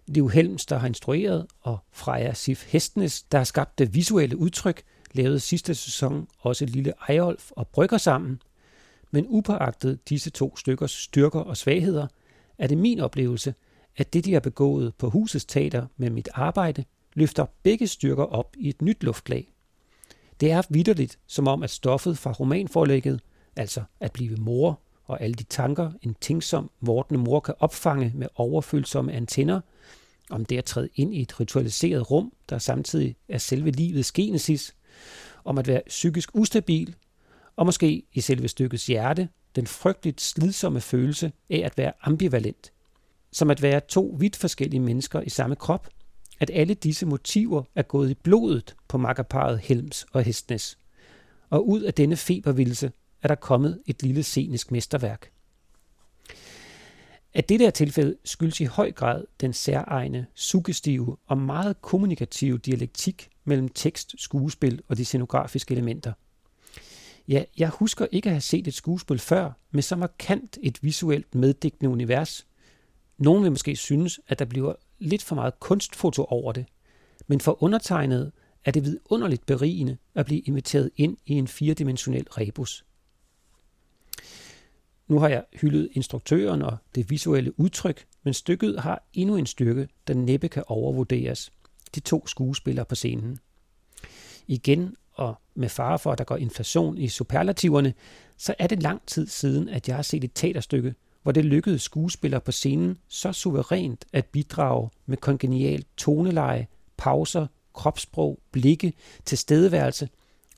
Liv 0.08 0.30
Helms, 0.30 0.66
der 0.66 0.78
har 0.78 0.86
instrueret, 0.86 1.46
og 1.60 1.78
Freja 1.92 2.32
Sif 2.34 2.64
Hestnes, 2.72 3.22
der 3.22 3.38
har 3.38 3.44
skabt 3.44 3.78
det 3.78 3.94
visuelle 3.94 4.36
udtryk, 4.36 4.82
lavede 5.12 5.40
sidste 5.40 5.74
sæson 5.74 6.28
også 6.38 6.66
Lille 6.66 6.92
Ejolf 7.08 7.50
og 7.50 7.68
Brygger 7.68 7.98
sammen. 7.98 8.42
Men 9.10 9.26
upåagtet 9.28 10.08
disse 10.08 10.30
to 10.30 10.56
stykkers 10.56 10.90
styrker 10.90 11.40
og 11.40 11.56
svagheder, 11.56 12.06
er 12.58 12.66
det 12.66 12.78
min 12.78 13.00
oplevelse, 13.00 13.54
at 13.96 14.12
det, 14.12 14.24
de 14.24 14.32
har 14.32 14.40
begået 14.40 14.94
på 14.94 15.10
husets 15.10 15.44
teater 15.44 15.86
med 15.96 16.10
mit 16.10 16.28
arbejde, 16.34 16.84
løfter 17.14 17.46
begge 17.62 17.86
styrker 17.86 18.24
op 18.24 18.56
i 18.58 18.68
et 18.68 18.82
nyt 18.82 19.02
luftlag. 19.04 19.52
Det 20.40 20.50
er 20.50 20.62
vidderligt, 20.70 21.18
som 21.26 21.48
om 21.48 21.62
at 21.62 21.70
stoffet 21.70 22.18
fra 22.18 22.32
romanforlægget, 22.32 23.20
altså 23.56 23.82
at 24.00 24.12
blive 24.12 24.36
mor 24.36 24.80
og 25.08 25.22
alle 25.22 25.34
de 25.34 25.42
tanker, 25.42 25.92
en 26.02 26.16
tingsom, 26.20 26.70
vortende 26.80 27.20
mor 27.20 27.40
kan 27.40 27.54
opfange 27.58 28.12
med 28.14 28.28
overfølsomme 28.34 29.12
antenner, 29.12 29.60
om 30.30 30.44
det 30.44 30.58
at 30.58 30.64
træde 30.64 30.88
ind 30.94 31.14
i 31.14 31.22
et 31.22 31.40
ritualiseret 31.40 32.10
rum, 32.10 32.32
der 32.50 32.58
samtidig 32.58 33.16
er 33.28 33.38
selve 33.38 33.70
livets 33.70 34.12
genesis, 34.12 34.74
om 35.44 35.58
at 35.58 35.68
være 35.68 35.82
psykisk 35.86 36.30
ustabil, 36.34 36.94
og 37.56 37.66
måske 37.66 38.02
i 38.12 38.20
selve 38.20 38.48
stykkets 38.48 38.86
hjerte, 38.86 39.28
den 39.56 39.66
frygteligt 39.66 40.20
slidsomme 40.20 40.80
følelse 40.80 41.32
af 41.50 41.62
at 41.64 41.78
være 41.78 41.92
ambivalent. 42.02 42.72
Som 43.32 43.50
at 43.50 43.62
være 43.62 43.80
to 43.80 44.16
vidt 44.18 44.36
forskellige 44.36 44.80
mennesker 44.80 45.20
i 45.20 45.28
samme 45.28 45.56
krop, 45.56 45.88
at 46.40 46.50
alle 46.54 46.74
disse 46.74 47.06
motiver 47.06 47.62
er 47.74 47.82
gået 47.82 48.10
i 48.10 48.14
blodet 48.14 48.76
på 48.88 48.98
makkerparet 48.98 49.58
Helms 49.58 50.06
og 50.12 50.22
Hestnes. 50.22 50.78
Og 51.50 51.68
ud 51.68 51.82
af 51.82 51.94
denne 51.94 52.16
febervildelse 52.16 52.92
er 53.22 53.28
der 53.28 53.34
kommet 53.34 53.82
et 53.86 54.02
lille 54.02 54.22
scenisk 54.22 54.70
mesterværk. 54.70 55.30
At 57.34 57.48
det 57.48 57.60
der 57.60 57.70
tilfælde 57.70 58.16
skyldes 58.24 58.60
i 58.60 58.64
høj 58.64 58.92
grad 58.92 59.24
den 59.40 59.52
særegne, 59.52 60.26
suggestive 60.34 61.16
og 61.26 61.38
meget 61.38 61.82
kommunikative 61.82 62.58
dialektik 62.58 63.28
mellem 63.44 63.68
tekst, 63.68 64.14
skuespil 64.18 64.82
og 64.88 64.96
de 64.96 65.04
scenografiske 65.04 65.72
elementer. 65.72 66.12
Ja, 67.28 67.44
jeg 67.58 67.68
husker 67.68 68.06
ikke 68.12 68.28
at 68.28 68.34
have 68.34 68.40
set 68.40 68.68
et 68.68 68.74
skuespil 68.74 69.18
før 69.18 69.52
med 69.70 69.82
så 69.82 69.96
markant 69.96 70.58
et 70.62 70.78
visuelt 70.82 71.34
meddigtende 71.34 71.90
univers. 71.90 72.46
Nogen 73.18 73.42
vil 73.42 73.52
måske 73.52 73.76
synes, 73.76 74.20
at 74.28 74.38
der 74.38 74.44
bliver 74.44 74.74
lidt 74.98 75.22
for 75.22 75.34
meget 75.34 75.60
kunstfoto 75.60 76.24
over 76.24 76.52
det, 76.52 76.66
men 77.26 77.40
for 77.40 77.62
undertegnet 77.62 78.32
er 78.64 78.70
det 78.70 78.84
vidunderligt 78.84 79.46
berigende 79.46 79.96
at 80.14 80.26
blive 80.26 80.40
inviteret 80.40 80.90
ind 80.96 81.16
i 81.26 81.32
en 81.32 81.48
firedimensionel 81.48 82.26
rebus. 82.30 82.84
Nu 85.08 85.18
har 85.18 85.28
jeg 85.28 85.44
hyldet 85.52 85.88
instruktøren 85.92 86.62
og 86.62 86.76
det 86.94 87.10
visuelle 87.10 87.60
udtryk, 87.60 88.06
men 88.22 88.34
stykket 88.34 88.80
har 88.80 89.02
endnu 89.14 89.36
en 89.36 89.46
styrke, 89.46 89.88
der 90.06 90.14
næppe 90.14 90.48
kan 90.48 90.64
overvurderes. 90.66 91.52
De 91.94 92.00
to 92.00 92.26
skuespillere 92.26 92.84
på 92.84 92.94
scenen. 92.94 93.38
Igen, 94.46 94.96
og 95.12 95.34
med 95.54 95.68
fare 95.68 95.98
for, 95.98 96.12
at 96.12 96.18
der 96.18 96.24
går 96.24 96.36
inflation 96.36 96.98
i 96.98 97.08
superlativerne, 97.08 97.94
så 98.36 98.54
er 98.58 98.66
det 98.66 98.82
lang 98.82 99.02
tid 99.06 99.26
siden, 99.26 99.68
at 99.68 99.88
jeg 99.88 99.96
har 99.96 100.02
set 100.02 100.24
et 100.24 100.30
teaterstykke, 100.34 100.94
hvor 101.22 101.32
det 101.32 101.44
lykkedes 101.44 101.82
skuespillere 101.82 102.40
på 102.40 102.52
scenen 102.52 102.98
så 103.08 103.32
suverænt 103.32 104.04
at 104.12 104.26
bidrage 104.26 104.90
med 105.06 105.16
kongenial 105.16 105.84
toneleje, 105.96 106.66
pauser, 106.96 107.46
kropssprog, 107.74 108.38
blikke, 108.52 108.92
tilstedeværelse 109.24 110.08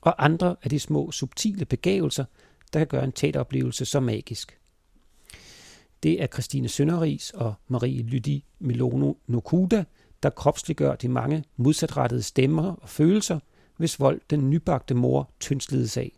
og 0.01 0.25
andre 0.25 0.55
af 0.63 0.69
de 0.69 0.79
små 0.79 1.11
subtile 1.11 1.65
begavelser, 1.65 2.25
der 2.73 2.79
kan 2.79 2.87
gøre 2.87 3.03
en 3.03 3.11
teateroplevelse 3.11 3.85
så 3.85 3.99
magisk. 3.99 4.57
Det 6.03 6.21
er 6.23 6.27
Christine 6.27 6.69
Sønderis 6.69 7.29
og 7.29 7.53
Marie 7.67 8.03
Lydi 8.03 8.45
Milono 8.59 9.13
Nokuda, 9.27 9.83
der 10.23 10.29
kropsliggør 10.29 10.95
de 10.95 11.07
mange 11.07 11.43
modsatrettede 11.57 12.23
stemmer 12.23 12.75
og 12.75 12.89
følelser, 12.89 13.39
hvis 13.77 13.99
vold 13.99 14.21
den 14.29 14.49
nybagte 14.49 14.93
mor 14.93 15.29
tyndslides 15.39 15.97
af. 15.97 16.11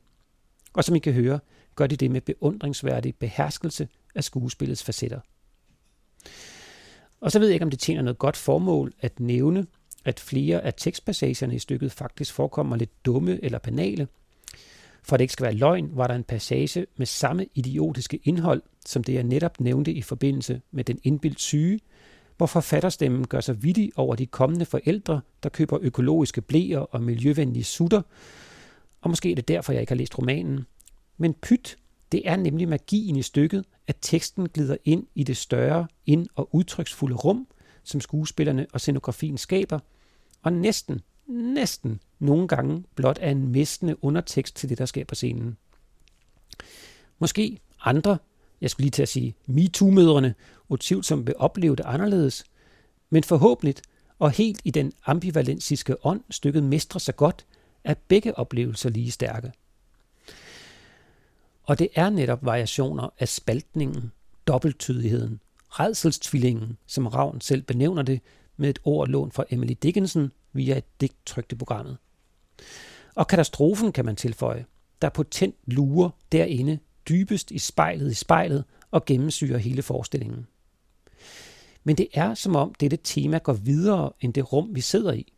Og 0.74 0.84
som 0.84 0.96
I 0.96 1.00
kan 1.00 1.14
høre, 1.14 1.40
gør 1.76 1.88
de 1.88 1.96
det 1.96 2.12
med 2.12 2.22
beundringsværdig 2.22 3.16
beherskelse 3.16 3.88
af 4.16 4.24
skuespillets 4.24 4.84
facetter. 4.84 5.20
Og 7.22 7.32
så 7.32 7.40
ved 7.40 7.48
jeg 7.48 7.54
ikke, 7.54 7.64
om 7.64 7.70
det 7.70 7.80
tjener 7.80 8.02
noget 8.02 8.18
godt 8.18 8.38
formål 8.38 8.94
at 9.00 9.20
nævne, 9.20 9.66
at 10.06 10.20
flere 10.20 10.62
af 10.62 10.74
tekstpassagerne 10.78 11.56
i 11.56 11.60
stykket 11.60 11.92
faktisk 11.92 12.34
forekommer 12.34 12.76
lidt 12.76 13.06
dumme 13.06 13.44
eller 13.44 13.60
banale, 13.60 14.08
for 15.04 15.16
at 15.16 15.20
det 15.20 15.24
ikke 15.24 15.34
skal 15.34 15.44
være 15.44 15.54
løgn, 15.54 15.90
var 15.94 16.08
der 16.08 16.16
en 16.16 16.24
passage 16.24 16.86
med 16.98 17.06
samme 17.06 17.46
idiotiske 17.56 18.20
indhold, 18.24 18.62
som 18.86 19.04
det 19.04 19.14
jeg 19.14 19.24
netop 19.24 19.60
nævnte 19.60 19.94
i 19.94 20.02
forbindelse 20.02 20.62
med 20.72 20.84
den 20.84 21.00
indbildt 21.04 21.40
syge, 21.40 21.80
hvor 22.38 22.46
forfatterstemmen 22.46 23.28
gør 23.28 23.40
sig 23.40 23.64
vidtig 23.64 23.92
over 23.96 24.16
de 24.16 24.26
kommende 24.26 24.66
forældre, 24.66 25.22
der 25.44 25.50
køber 25.50 25.78
økologiske 25.82 26.42
blæer 26.42 26.80
og 26.80 27.02
miljøvenlige 27.02 27.64
sutter, 27.64 28.02
og 29.02 29.10
måske 29.10 29.32
er 29.32 29.36
det 29.36 29.48
derfor, 29.48 29.74
jeg 29.74 29.82
ikke 29.82 29.92
har 29.92 29.98
læst 29.98 30.18
romanen. 30.18 30.66
Men 31.18 31.34
pyt, 31.34 31.78
det 32.12 32.22
er 32.26 32.36
nemlig 32.36 32.68
magien 32.68 33.16
i 33.16 33.22
stykket, 33.22 33.66
at 33.88 33.96
teksten 34.02 34.50
glider 34.50 34.78
ind 34.86 35.08
i 35.16 35.24
det 35.24 35.38
større, 35.38 35.88
ind- 36.06 36.28
og 36.36 36.56
udtryksfulde 36.56 37.16
rum, 37.16 37.48
som 37.84 38.02
skuespillerne 38.02 38.68
og 38.74 38.82
scenografien 38.82 39.38
skaber, 39.38 39.80
og 40.44 40.54
næsten, 40.54 41.02
næsten 41.34 42.00
nogle 42.20 42.48
gange 42.48 42.84
blot 42.96 43.18
er 43.22 43.32
en 43.32 43.48
mistende 43.48 44.04
undertekst 44.04 44.56
til 44.56 44.70
det, 44.70 44.78
der 44.78 44.86
sker 44.86 45.06
på 45.06 45.16
scenen. 45.16 45.58
Måske 47.20 47.60
andre, 47.86 48.18
jeg 48.62 48.70
skulle 48.70 48.84
lige 48.84 48.92
til 48.92 49.02
at 49.02 49.10
sige 49.10 49.36
MeToo-mødrene, 49.46 50.36
utvivlsomt 50.70 51.28
vil 51.28 51.36
opleve 51.38 51.76
det 51.76 51.86
anderledes, 51.86 52.44
men 53.10 53.24
forhåbentlig 53.24 53.76
og 54.20 54.32
helt 54.32 54.62
i 54.64 54.72
den 54.72 54.94
ambivalensiske 55.06 56.06
ånd 56.06 56.22
stykket 56.30 56.64
mestrer 56.64 57.00
sig 57.00 57.16
godt, 57.16 57.46
er 57.84 57.94
begge 58.08 58.38
oplevelser 58.38 58.90
lige 58.90 59.12
stærke. 59.12 59.52
Og 61.64 61.80
det 61.80 61.88
er 61.96 62.10
netop 62.10 62.46
variationer 62.46 63.10
af 63.20 63.28
spaltningen, 63.28 64.12
dobbelttydigheden, 64.48 65.40
redselstvillingen, 65.70 66.78
som 66.86 67.08
Ravn 67.08 67.42
selv 67.42 67.62
benævner 67.62 68.02
det 68.02 68.22
med 68.58 68.70
et 68.70 68.80
ord 68.84 69.08
lånt 69.08 69.34
fra 69.34 69.46
Emily 69.50 69.74
Dickinson 69.84 70.32
via 70.54 70.78
et 70.78 71.02
digt 71.02 71.26
trygt 71.26 71.52
i 71.52 71.56
programmet. 71.56 71.98
Og 73.16 73.28
katastrofen 73.28 73.92
kan 73.92 74.06
man 74.06 74.16
tilføje, 74.16 74.66
der 75.02 75.10
potent 75.10 75.56
lurer 75.66 76.10
derinde 76.32 76.80
dybest 77.10 77.52
i 77.52 77.60
spejlet 77.60 78.12
i 78.12 78.14
spejlet 78.14 78.64
og 78.92 79.06
gennemsyrer 79.06 79.58
hele 79.58 79.82
forestillingen. 79.82 80.48
Men 81.84 81.98
det 81.98 82.08
er 82.14 82.34
som 82.34 82.56
om 82.56 82.74
dette 82.74 82.98
tema 83.04 83.38
går 83.38 83.54
videre 83.54 84.12
end 84.22 84.34
det 84.34 84.54
rum, 84.54 84.76
vi 84.76 84.82
sidder 84.82 85.14
i. 85.14 85.34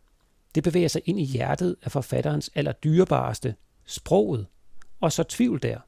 Det 0.56 0.64
bevæger 0.64 0.88
sig 0.88 1.02
ind 1.06 1.20
i 1.20 1.24
hjertet 1.24 1.76
af 1.84 1.92
forfatterens 1.92 2.52
allerdyrebareste, 2.56 3.56
sproget, 3.86 4.48
og 5.00 5.12
så 5.12 5.24
tvivl 5.24 5.62
der. 5.62 5.80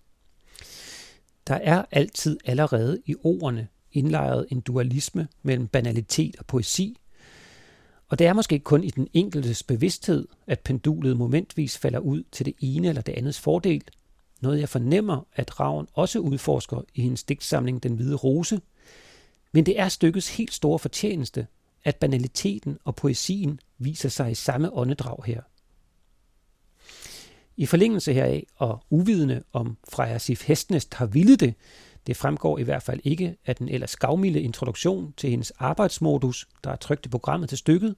Der 1.47 1.55
er 1.55 1.85
altid 1.91 2.37
allerede 2.45 3.01
i 3.05 3.15
ordene 3.23 3.67
indlejret 3.91 4.47
en 4.49 4.61
dualisme 4.61 5.27
mellem 5.43 5.67
banalitet 5.67 6.35
og 6.39 6.45
poesi, 6.45 6.97
og 8.09 8.19
det 8.19 8.27
er 8.27 8.33
måske 8.33 8.59
kun 8.59 8.83
i 8.83 8.89
den 8.89 9.07
enkeltes 9.13 9.63
bevidsthed, 9.63 10.27
at 10.47 10.59
pendulet 10.59 11.17
momentvis 11.17 11.77
falder 11.77 11.99
ud 11.99 12.23
til 12.31 12.45
det 12.45 12.53
ene 12.59 12.87
eller 12.87 13.01
det 13.01 13.13
andets 13.13 13.39
fordel. 13.39 13.83
Noget 14.41 14.59
jeg 14.59 14.69
fornemmer, 14.69 15.27
at 15.35 15.59
Ravn 15.59 15.87
også 15.93 16.19
udforsker 16.19 16.81
i 16.95 17.01
hendes 17.01 17.23
digtsamling 17.23 17.83
Den 17.83 17.95
Hvide 17.95 18.15
Rose. 18.15 18.61
Men 19.51 19.65
det 19.65 19.79
er 19.79 19.89
stykkets 19.89 20.37
helt 20.37 20.53
store 20.53 20.79
fortjeneste, 20.79 21.47
at 21.83 21.95
banaliteten 21.95 22.77
og 22.83 22.95
poesien 22.95 23.59
viser 23.77 24.09
sig 24.09 24.31
i 24.31 24.35
samme 24.35 24.73
åndedrag 24.73 25.23
her. 25.25 25.41
I 27.57 27.65
forlængelse 27.65 28.13
heraf 28.13 28.43
og 28.55 28.83
uvidende 28.89 29.43
om 29.53 29.77
Freja 29.89 30.17
Sif 30.17 30.47
Hestnest 30.47 30.93
har 30.93 31.05
ville 31.05 31.35
det, 31.35 31.53
det 32.07 32.17
fremgår 32.17 32.57
i 32.57 32.63
hvert 32.63 32.83
fald 32.83 32.99
ikke 33.03 33.35
af 33.45 33.55
den 33.55 33.69
ellers 33.69 33.95
gavmilde 33.95 34.41
introduktion 34.41 35.13
til 35.17 35.29
hendes 35.29 35.51
arbejdsmodus, 35.51 36.47
der 36.63 36.69
er 36.69 36.75
trygt 36.75 37.05
i 37.05 37.09
programmet 37.09 37.49
til 37.49 37.57
stykket, 37.57 37.95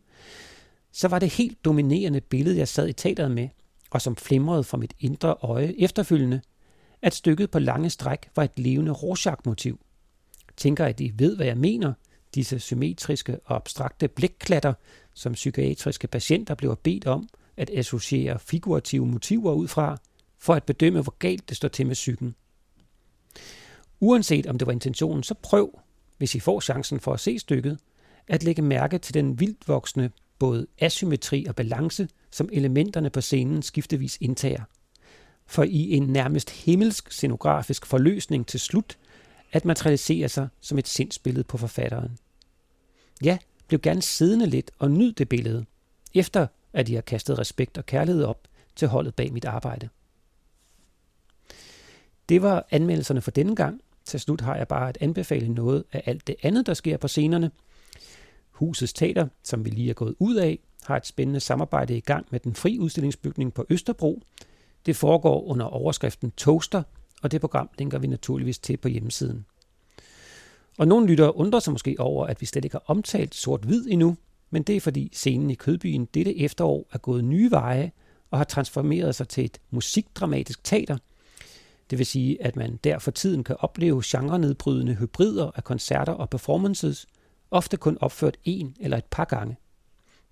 så 0.91 1.07
var 1.07 1.19
det 1.19 1.29
helt 1.29 1.65
dominerende 1.65 2.21
billede, 2.21 2.57
jeg 2.57 2.67
sad 2.67 2.87
i 2.87 2.93
teateret 2.93 3.31
med, 3.31 3.49
og 3.91 4.01
som 4.01 4.15
flimrede 4.15 4.63
fra 4.63 4.77
mit 4.77 4.93
indre 4.99 5.35
øje 5.41 5.73
efterfølgende, 5.77 6.41
at 7.01 7.13
stykket 7.13 7.51
på 7.51 7.59
lange 7.59 7.89
stræk 7.89 8.29
var 8.35 8.43
et 8.43 8.59
levende 8.59 8.91
Rorschach-motiv. 8.91 9.79
Tænker, 10.57 10.85
at 10.85 10.99
I 10.99 11.11
ved, 11.15 11.35
hvad 11.35 11.45
jeg 11.45 11.57
mener, 11.57 11.93
disse 12.35 12.59
symmetriske 12.59 13.39
og 13.45 13.55
abstrakte 13.55 14.07
blikklatter, 14.07 14.73
som 15.13 15.33
psykiatriske 15.33 16.07
patienter 16.07 16.55
bliver 16.55 16.75
bedt 16.75 17.07
om 17.07 17.29
at 17.57 17.69
associere 17.69 18.39
figurative 18.39 19.05
motiver 19.05 19.53
ud 19.53 19.67
fra, 19.67 19.97
for 20.39 20.53
at 20.53 20.63
bedømme, 20.63 21.01
hvor 21.01 21.15
galt 21.19 21.49
det 21.49 21.57
står 21.57 21.67
til 21.67 21.87
med 21.87 21.95
psyken. 21.95 22.35
Uanset 23.99 24.47
om 24.47 24.57
det 24.57 24.65
var 24.65 24.73
intentionen, 24.73 25.23
så 25.23 25.33
prøv, 25.33 25.79
hvis 26.17 26.35
I 26.35 26.39
får 26.39 26.59
chancen 26.59 26.99
for 26.99 27.13
at 27.13 27.19
se 27.19 27.39
stykket, 27.39 27.79
at 28.27 28.43
lægge 28.43 28.61
mærke 28.61 28.97
til 28.97 29.13
den 29.13 29.39
vildt 29.39 29.67
voksne 29.67 30.11
både 30.39 30.67
asymmetri 30.79 31.45
og 31.45 31.55
balance, 31.55 32.07
som 32.31 32.49
elementerne 32.51 33.09
på 33.09 33.21
scenen 33.21 33.61
skiftevis 33.61 34.17
indtager. 34.21 34.63
For 35.45 35.63
i 35.63 35.91
en 35.91 36.03
nærmest 36.03 36.49
himmelsk 36.49 37.11
scenografisk 37.11 37.85
forløsning 37.85 38.47
til 38.47 38.59
slut, 38.59 38.97
at 39.51 39.65
materialisere 39.65 40.29
sig 40.29 40.47
som 40.61 40.77
et 40.77 40.87
sindsbillede 40.87 41.43
på 41.43 41.57
forfatteren. 41.57 42.17
Ja, 43.23 43.37
bliv 43.67 43.79
gerne 43.79 44.01
siddende 44.01 44.45
lidt 44.45 44.71
og 44.79 44.91
nyd 44.91 45.13
det 45.13 45.29
billede, 45.29 45.65
efter 46.15 46.47
at 46.73 46.89
I 46.89 46.93
har 46.93 47.01
kastet 47.01 47.39
respekt 47.39 47.77
og 47.77 47.85
kærlighed 47.85 48.23
op 48.23 48.47
til 48.75 48.87
holdet 48.87 49.15
bag 49.15 49.33
mit 49.33 49.45
arbejde. 49.45 49.89
Det 52.29 52.41
var 52.41 52.65
anmeldelserne 52.71 53.21
for 53.21 53.31
denne 53.31 53.55
gang. 53.55 53.81
Til 54.09 54.19
slut 54.19 54.41
har 54.41 54.55
jeg 54.55 54.67
bare 54.67 54.89
at 54.89 54.97
anbefale 55.01 55.49
noget 55.49 55.83
af 55.91 56.03
alt 56.05 56.27
det 56.27 56.35
andet, 56.43 56.65
der 56.65 56.73
sker 56.73 56.97
på 56.97 57.07
scenerne. 57.07 57.51
Husets 58.51 58.93
Teater, 58.93 59.27
som 59.43 59.65
vi 59.65 59.69
lige 59.69 59.89
er 59.89 59.93
gået 59.93 60.15
ud 60.19 60.35
af, 60.35 60.59
har 60.83 60.97
et 60.97 61.05
spændende 61.05 61.39
samarbejde 61.39 61.97
i 61.97 61.99
gang 61.99 62.27
med 62.29 62.39
den 62.39 62.55
fri 62.55 62.79
udstillingsbygning 62.79 63.53
på 63.53 63.65
Østerbro. 63.69 64.21
Det 64.85 64.95
foregår 64.95 65.43
under 65.43 65.65
overskriften 65.65 66.31
Toaster, 66.31 66.83
og 67.21 67.31
det 67.31 67.41
program 67.41 67.69
linker 67.77 67.99
vi 67.99 68.07
naturligvis 68.07 68.59
til 68.59 68.77
på 68.77 68.87
hjemmesiden. 68.87 69.45
Og 70.77 70.87
nogle 70.87 71.07
lyttere 71.07 71.35
undrer 71.35 71.59
sig 71.59 71.73
måske 71.73 71.95
over, 71.99 72.25
at 72.25 72.41
vi 72.41 72.45
slet 72.45 72.65
ikke 72.65 72.73
har 72.73 72.83
omtalt 72.85 73.35
sort-hvid 73.35 73.85
endnu, 73.89 74.17
men 74.49 74.63
det 74.63 74.75
er 74.75 74.81
fordi 74.81 75.09
scenen 75.13 75.49
i 75.49 75.55
Kødbyen 75.55 76.05
dette 76.05 76.39
efterår 76.39 76.87
er 76.91 76.97
gået 76.97 77.23
nye 77.23 77.51
veje 77.51 77.91
og 78.31 78.39
har 78.39 78.45
transformeret 78.45 79.15
sig 79.15 79.27
til 79.27 79.45
et 79.45 79.59
musikdramatisk 79.69 80.63
teater. 80.63 80.97
Det 81.89 81.97
vil 81.97 82.05
sige, 82.05 82.43
at 82.43 82.55
man 82.55 82.79
der 82.83 82.99
for 82.99 83.11
tiden 83.11 83.43
kan 83.43 83.55
opleve 83.59 84.01
genrenedbrydende 84.05 84.95
hybrider 84.95 85.51
af 85.55 85.63
koncerter 85.63 86.13
og 86.13 86.29
performances, 86.29 87.07
ofte 87.51 87.77
kun 87.77 87.97
opført 88.01 88.37
en 88.43 88.75
eller 88.79 88.97
et 88.97 89.05
par 89.05 89.25
gange. 89.25 89.57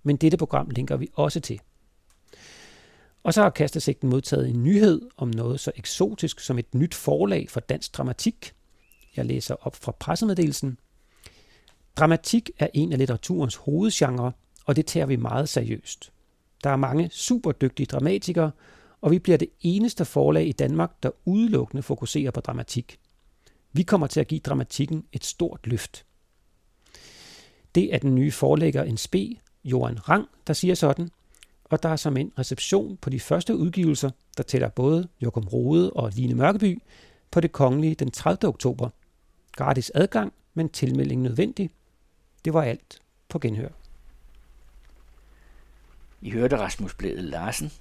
Men 0.04 0.17
dette 0.17 0.38
program 0.38 0.70
linker 0.70 0.98
vi 0.98 1.08
også 1.13 1.39
til. 1.39 1.60
Og 3.24 3.34
så 3.34 3.41
har 3.41 3.50
Kastesigten 3.50 4.10
modtaget 4.10 4.50
en 4.50 4.63
nyhed 4.63 5.02
om 5.17 5.28
noget 5.28 5.60
så 5.60 5.72
eksotisk 5.76 6.39
som 6.39 6.60
et 6.60 6.76
nyt 6.76 6.96
forlag 6.96 7.50
for 7.50 7.60
dansk 7.60 7.98
dramatik. 7.98 8.54
Jeg 9.15 9.26
læser 9.26 9.56
op 9.62 9.76
fra 9.76 9.91
pressemeddelelsen. 10.00 10.80
Dramatik 11.96 12.50
er 12.60 12.67
en 12.74 12.91
af 12.91 12.98
litteraturens 12.98 13.56
hovedgenre, 13.56 14.32
og 14.65 14.76
det 14.76 14.86
tager 14.86 15.06
vi 15.06 15.15
meget 15.15 15.50
seriøst. 15.50 16.12
Der 16.63 16.70
er 16.70 16.76
mange 16.76 17.10
superdygtige 17.12 17.86
dramatikere, 17.86 18.52
og 19.02 19.12
vi 19.12 19.20
bliver 19.20 19.38
det 19.38 19.50
eneste 19.62 20.06
forlag 20.06 20.48
i 20.48 20.52
Danmark, 20.52 21.04
der 21.04 21.10
udelukkende 21.26 21.84
fokuserer 21.84 22.32
på 22.32 22.40
dramatik. 22.40 23.00
Vi 23.74 23.84
kommer 23.84 24.08
til 24.08 24.20
at 24.20 24.28
give 24.28 24.40
dramatikken 24.40 25.06
et 25.12 25.26
stort 25.26 25.60
løft. 25.64 26.06
Det 27.76 27.94
er 27.96 28.00
den 28.00 28.16
nye 28.16 28.32
forlægger 28.32 28.84
en 28.84 28.98
spe, 28.98 29.36
Johan 29.64 30.10
Rang, 30.10 30.28
der 30.48 30.54
siger 30.54 30.76
sådan, 30.76 31.10
og 31.64 31.84
der 31.84 31.90
er 31.90 31.96
som 31.96 32.18
en 32.18 32.32
reception 32.40 32.98
på 32.98 33.10
de 33.10 33.20
første 33.20 33.56
udgivelser, 33.56 34.10
der 34.38 34.44
tæller 34.44 34.70
både 34.70 35.08
Jokum 35.22 35.48
Rode 35.48 35.94
og 35.94 36.12
Line 36.12 36.36
Mørkeby, 36.36 36.82
på 37.32 37.40
det 37.40 37.52
kongelige 37.52 37.96
den 37.96 38.12
30. 38.12 38.48
oktober. 38.48 38.90
Gratis 39.52 39.92
adgang, 39.96 40.34
men 40.54 40.70
tilmelding 40.70 41.22
nødvendig. 41.22 41.70
Det 42.46 42.54
var 42.54 42.64
alt 42.64 43.02
på 43.30 43.40
genhør. 43.40 43.70
I 46.22 46.32
hørte 46.32 46.58
Rasmus 46.58 46.96
Blæde 46.96 47.22
Larsen 47.22 47.72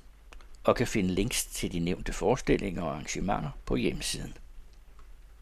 og 0.66 0.76
kan 0.76 0.86
finde 0.86 1.14
links 1.14 1.44
til 1.44 1.72
de 1.72 1.78
nævnte 1.78 2.12
forestillinger 2.12 2.82
og 2.82 2.90
arrangementer 2.90 3.50
på 3.66 3.76
hjemmesiden. 3.76 4.36